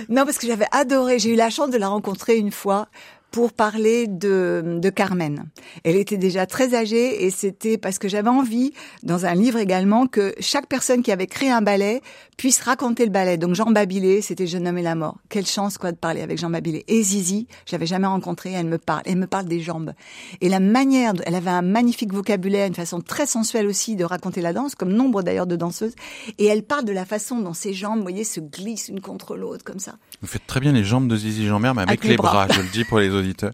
Non, 0.10 0.26
parce 0.26 0.38
que 0.38 0.48
j'avais 0.48 0.68
adoré. 0.72 1.20
J'ai 1.20 1.32
eu 1.32 1.36
la 1.36 1.50
chance 1.50 1.70
de 1.70 1.78
la 1.78 1.88
rencontrer 1.88 2.38
une 2.38 2.52
fois 2.52 2.88
pour 3.32 3.52
parler 3.52 4.08
de, 4.08 4.80
de 4.82 4.90
Carmen. 4.90 5.46
Elle 5.84 5.98
était 5.98 6.18
déjà 6.18 6.46
très 6.46 6.74
âgée 6.74 7.26
et 7.26 7.32
c'était 7.32 7.78
parce 7.78 8.00
que 8.00 8.08
j'avais 8.08 8.30
envie, 8.30 8.72
dans 9.04 9.26
un 9.26 9.36
livre 9.36 9.60
également, 9.60 10.08
que 10.08 10.34
chaque 10.40 10.68
personne 10.68 11.04
qui 11.04 11.12
avait 11.12 11.28
créé 11.28 11.52
un 11.52 11.62
ballet 11.62 12.02
puisse 12.38 12.62
raconter 12.62 13.06
le 13.06 13.12
ballet. 13.12 13.38
Donc 13.38 13.56
Jean 13.56 13.72
Babilé, 13.72 14.22
c'était 14.22 14.48
Je 14.48 14.58
nomme 14.58 14.78
la 14.78 14.96
mort. 14.96 15.18
Quelle 15.30 15.46
chance 15.46 15.78
quoi 15.78 15.92
de 15.92 15.98
parler 15.98 16.22
avec 16.22 16.38
Jean 16.38 16.50
Babilé. 16.50 16.84
Et 16.88 17.02
Zizi, 17.02 17.48
j'avais 17.66 17.86
jamais 17.86 18.08
rencontré, 18.08 18.52
elle 18.52 18.68
me 18.68 18.78
parle, 18.78 19.02
elle 19.06 19.18
me 19.18 19.28
parle 19.28 19.46
des 19.46 19.60
jambes. 19.60 19.94
Et 20.42 20.50
la 20.50 20.60
manière, 20.60 21.14
elle 21.26 21.36
avait 21.36 21.50
un 21.50 21.62
magnifique 21.62 22.14
vocabulaire, 22.14 22.68
une 22.68 22.76
façon 22.76 23.02
très 23.02 23.26
sensuelle 23.26 23.68
aussi 23.68 23.96
de 23.96 24.04
raconter 24.04 24.42
la 24.42 24.54
danse, 24.54 24.76
comme 24.76 24.94
nombre 24.94 25.24
d'ailleurs 25.24 25.48
de 25.48 25.56
danseuses. 25.56 25.96
Et 26.38 26.46
elle 26.46 26.64
parle 26.64 26.86
de 26.86 26.92
la 26.94 27.06
façon 27.06 27.40
dont 27.40 27.54
ses 27.54 27.74
jambes, 27.74 27.98
vous 27.98 28.04
voyez, 28.04 28.24
se 28.24 28.40
glissent 28.40 28.90
une 28.90 29.02
contre 29.02 29.36
l'autre 29.36 29.64
comme 29.64 29.80
ça. 29.80 29.96
Vous 30.22 30.28
faites 30.28 30.46
très 30.48 30.60
bien 30.60 30.72
les 30.72 30.84
jambes 30.84 31.08
de 31.08 31.16
Zizi 31.16 31.46
Jean-Mère, 31.48 31.76
mais 31.76 31.82
avec, 31.84 32.04
les, 32.04 32.18
bras. 32.18 32.48
je 32.50 32.62
le 32.62 32.68
dis 32.70 32.84
pour 32.84 33.00
les 33.00 33.10
auditeurs. 33.16 33.54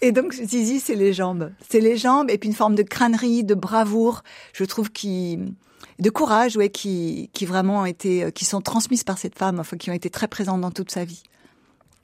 Et 0.00 0.12
donc 0.12 0.32
Zizi, 0.32 0.80
c'est 0.80 0.96
les 0.96 1.12
jambes, 1.12 1.50
c'est 1.68 1.80
les 1.80 1.96
jambes 1.96 2.30
et 2.30 2.36
puis 2.36 2.48
une 2.48 2.54
forme 2.54 2.74
de 2.74 2.82
crânerie, 2.82 3.42
de 3.42 3.54
bravoure, 3.54 4.22
je 4.52 4.64
trouve 4.64 4.90
qui 4.90 5.38
de 5.98 6.10
courage, 6.10 6.56
ouais, 6.56 6.68
qui 6.68 7.30
qui 7.32 7.46
vraiment 7.46 7.80
ont 7.80 7.86
été, 7.86 8.30
qui 8.32 8.44
sont 8.44 8.60
transmises 8.60 9.04
par 9.04 9.16
cette 9.16 9.38
femme, 9.38 9.60
enfin 9.60 9.76
qui 9.76 9.90
ont 9.90 9.94
été 9.94 10.10
très 10.10 10.28
présentes 10.28 10.60
dans 10.60 10.70
toute 10.70 10.90
sa 10.90 11.04
vie. 11.04 11.22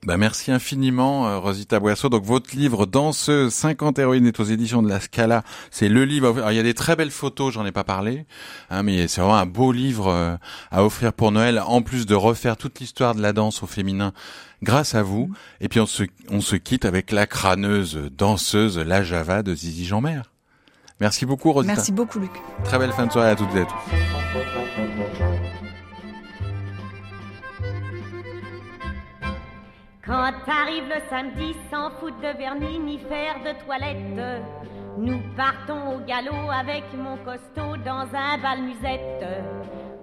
Bah 0.07 0.17
merci 0.17 0.51
infiniment 0.51 1.29
euh, 1.29 1.39
Rosita 1.39 1.79
Boisseau. 1.79 2.09
Donc 2.09 2.25
votre 2.25 2.57
livre 2.57 2.87
Danseuse 2.87 3.53
50 3.53 3.99
héroïnes 3.99 4.27
est 4.27 4.41
aux 4.41 4.45
éditions 4.45 4.83
de 4.83 4.89
la 4.89 4.99
Scala. 4.99 5.43
C'est 5.71 5.91
le 5.91 6.07
livre. 6.07 6.39
Alors, 6.39 6.53
il 6.53 6.57
y 6.57 6.59
a 6.59 6.63
des 6.63 6.73
très 6.73 6.97
belles 6.97 7.11
photos, 7.11 7.53
j'en 7.53 7.67
ai 7.67 7.73
pas 7.73 7.85
parlé, 7.85 8.25
hein, 8.71 8.83
mais 8.83 9.09
c'est 9.09 9.21
vraiment 9.21 9.37
un 9.37 9.45
beau 9.45 9.73
livre 9.73 10.09
euh, 10.09 10.37
à 10.71 10.87
offrir 10.87 11.13
pour 11.13 11.33
Noël. 11.33 11.63
En 11.67 11.83
plus 11.83 12.07
de 12.07 12.15
refaire 12.15 12.57
toute 12.57 12.81
l'histoire 12.81 13.15
de 13.15 13.21
la 13.21 13.35
danse 13.35 13.63
au 13.63 13.67
féminin 13.67 14.15
grâce 14.63 14.95
à 14.95 15.03
vous. 15.03 15.31
Et 15.61 15.69
puis 15.69 15.81
on 15.81 15.87
se 15.87 16.05
on 16.31 16.41
se 16.41 16.57
quitte 16.57 16.85
avec 16.85 17.13
la 17.13 17.27
crâneuse 17.27 18.11
danseuse 18.17 18.79
La 18.79 19.03
Java 19.03 19.43
de 19.43 19.55
Zizi 19.55 19.85
Jean-Mère. 19.85 20.33
Merci 21.01 21.25
beaucoup 21.25 21.53
Rosita. 21.53 21.75
Merci 21.75 21.93
beaucoup 21.93 22.19
Luc. 22.19 22.33
Très 22.65 22.79
belle 22.79 22.93
fin 22.93 23.07
de 23.07 23.13
soirée 23.13 23.31
à 23.31 23.37
toutes 23.37 23.55
et 23.55 23.61
à 23.61 23.65
tous. 23.65 23.75
Quand 30.05 30.33
arrive 30.49 30.89
le 30.89 31.01
samedi, 31.09 31.55
sans 31.71 31.91
foutre 32.01 32.21
de 32.21 32.37
vernis 32.37 32.81
ni 32.81 32.99
faire 32.99 33.37
de 33.45 33.65
toilette, 33.65 34.51
nous 34.99 35.21
partons 35.37 35.95
au 35.95 36.01
galop 36.01 36.51
avec 36.51 36.83
mon 36.97 37.17
costaud 37.19 37.77
dans 37.85 38.09
un 38.13 38.39
bal 38.43 38.63
musette. 38.63 39.25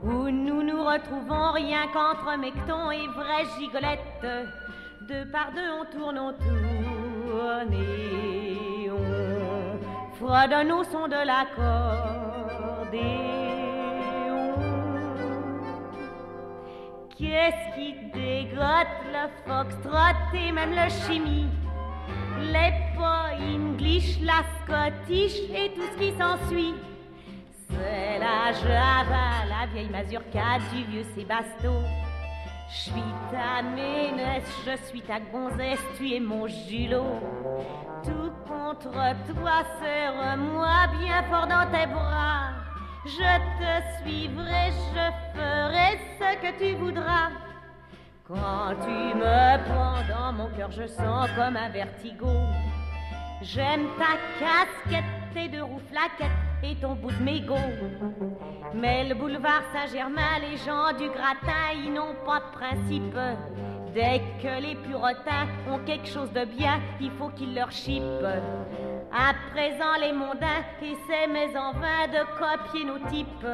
Où 0.07 0.29
nous 0.29 0.63
nous 0.63 0.83
retrouvons 0.83 1.51
rien 1.51 1.87
qu'entre 1.93 2.37
mecton 2.37 2.91
et 2.91 3.07
vraie 3.07 3.45
gigolette. 3.59 4.25
Deux 5.01 5.25
par 5.31 5.51
deux, 5.53 5.69
on 5.79 5.85
tourne, 5.85 6.17
on 6.17 6.33
tourne 6.33 7.73
et 7.73 8.89
on 8.89 9.77
fredonne 10.15 10.71
au 10.71 10.83
son 10.83 11.07
de 11.07 11.21
l'accordéon. 11.25 11.77
Qu'est-ce 17.17 17.75
qui 17.75 17.93
dégote 18.13 18.97
le 19.11 19.25
foxtrot 19.45 20.35
et 20.35 20.51
même 20.51 20.71
le 20.71 20.89
chimie? 20.89 21.49
Les 22.39 22.73
pas 22.95 23.31
English, 23.39 24.19
la 24.21 24.43
Scottish 24.61 25.37
et 25.53 25.73
tout 25.73 25.87
ce 25.93 25.97
qui 25.97 26.11
s'ensuit 26.17 26.75
c'est 27.69 28.19
la 28.19 28.53
Java, 28.53 29.45
la 29.49 29.65
vieille 29.71 29.89
mazurka 29.89 30.59
du 30.71 30.83
vieux 30.85 31.05
Sébasto. 31.15 31.73
Je 32.69 32.75
suis 32.75 33.13
ta 33.31 33.61
ménesse, 33.61 34.43
je 34.65 34.87
suis 34.87 35.01
ta 35.01 35.19
gonzesse, 35.19 35.83
tu 35.97 36.13
es 36.13 36.19
mon 36.19 36.47
julot. 36.47 37.21
Tout 38.03 38.31
contre 38.45 38.91
toi, 38.91 39.63
serre-moi 39.79 40.87
bien 40.99 41.23
fort 41.23 41.47
dans 41.47 41.65
tes 41.71 41.87
bras. 41.87 42.51
Je 43.05 43.37
te 43.59 44.01
suivrai, 44.01 44.71
je 44.93 45.37
ferai 45.37 45.99
ce 46.19 46.41
que 46.41 46.57
tu 46.59 46.75
voudras. 46.75 47.29
Quand 48.27 48.75
tu 48.83 49.15
me 49.17 49.63
prends 49.69 50.03
dans 50.13 50.33
mon 50.33 50.49
cœur, 50.57 50.71
je 50.71 50.85
sens 50.87 51.29
comme 51.37 51.55
un 51.55 51.69
vertigo. 51.69 52.27
J'aime 53.41 53.87
ta 53.97 54.17
casquette, 54.39 55.05
tes 55.33 55.47
deux 55.47 55.63
roues 55.63 55.81
flaquettes 55.89 56.46
et 56.63 56.75
ton 56.75 56.95
bout 56.95 57.11
de 57.11 57.23
mégot. 57.23 57.55
Mais 58.73 59.07
le 59.07 59.13
boulevard 59.15 59.63
Saint-Germain, 59.73 60.39
les 60.41 60.57
gens 60.57 60.91
du 60.97 61.09
gratin, 61.09 61.71
ils 61.75 61.93
n'ont 61.93 62.15
pas 62.25 62.39
de 62.39 62.51
principe. 62.51 63.17
Dès 63.93 64.21
que 64.41 64.59
les 64.61 64.75
purotins 64.75 65.47
ont 65.71 65.79
quelque 65.79 66.07
chose 66.07 66.31
de 66.31 66.45
bien, 66.45 66.79
il 66.99 67.11
faut 67.11 67.29
qu'ils 67.29 67.55
leur 67.55 67.71
chipent. 67.71 68.03
À 69.11 69.33
présent, 69.51 69.95
les 69.99 70.13
mondains 70.13 70.63
essaient, 70.81 71.27
mais 71.31 71.55
en 71.57 71.73
vain, 71.73 72.07
de 72.07 72.23
copier 72.37 72.85
nos 72.85 72.99
types. 73.09 73.47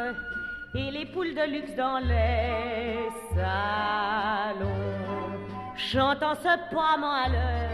Et 0.76 0.92
les 0.92 1.06
poules 1.06 1.36
de 1.36 1.44
luxe 1.52 1.76
dans 1.76 2.00
les 2.00 3.08
salons, 3.36 4.66
chantant 5.76 6.34
ce 6.36 6.58
poids 6.72 6.98
à 7.00 7.30
leur 7.30 7.70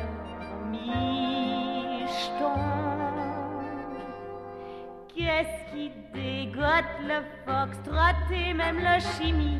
micheton. 0.69 2.88
Qu'est-ce 5.19 5.73
qui 5.73 5.91
dégote 6.13 6.95
le 7.03 7.19
foxtrot 7.45 8.33
et 8.33 8.53
même 8.53 8.77
le 8.77 8.99
chimie. 9.17 9.59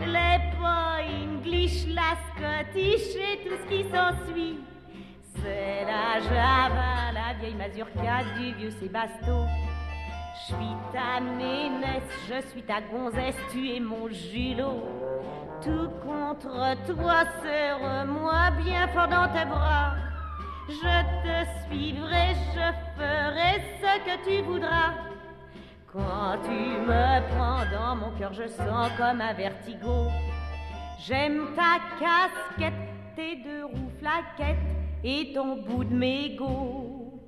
Les 0.00 0.38
pas 0.60 0.98
English, 1.02 1.86
la 1.88 2.14
Scottish 2.28 3.16
et 3.16 3.48
tout 3.48 3.56
ce 3.56 3.68
qui 3.68 3.82
s'ensuit. 3.90 4.60
C'est 5.34 5.84
la 5.86 6.20
Java, 6.20 7.10
la 7.12 7.34
vieille 7.40 7.56
mazurka 7.56 8.22
du 8.38 8.54
vieux 8.54 8.70
Sébasto. 8.70 9.46
Je 10.34 10.54
suis 10.54 10.76
ta 10.92 11.20
nénesse, 11.20 12.04
je 12.28 12.48
suis 12.50 12.62
ta 12.62 12.80
gonzesse, 12.80 13.34
tu 13.50 13.68
es 13.72 13.80
mon 13.80 14.08
julot 14.08 14.84
Tout 15.64 15.90
contre 16.06 16.76
toi, 16.86 17.24
serre-moi 17.42 18.52
bien 18.62 18.86
fort 18.88 19.08
dans 19.08 19.26
tes 19.32 19.46
bras 19.46 20.05
je 20.68 20.96
te 21.22 21.36
suivrai, 21.66 22.34
je 22.54 22.72
ferai 22.96 23.62
ce 23.80 23.92
que 24.04 24.24
tu 24.24 24.42
voudras. 24.42 24.94
Quand 25.92 26.38
tu 26.44 26.50
me 26.50 27.28
prends 27.30 27.64
dans 27.72 27.96
mon 27.96 28.10
cœur, 28.18 28.32
je 28.32 28.48
sens 28.48 28.90
comme 28.98 29.20
un 29.20 29.32
vertigo. 29.32 30.08
J'aime 30.98 31.54
ta 31.54 31.78
casquette, 31.98 32.74
tes 33.14 33.36
deux 33.36 33.64
roues 33.64 33.92
flaquettes 33.98 34.56
et 35.04 35.32
ton 35.32 35.62
bout 35.62 35.84
de 35.84 35.94
mégot. 35.94 37.22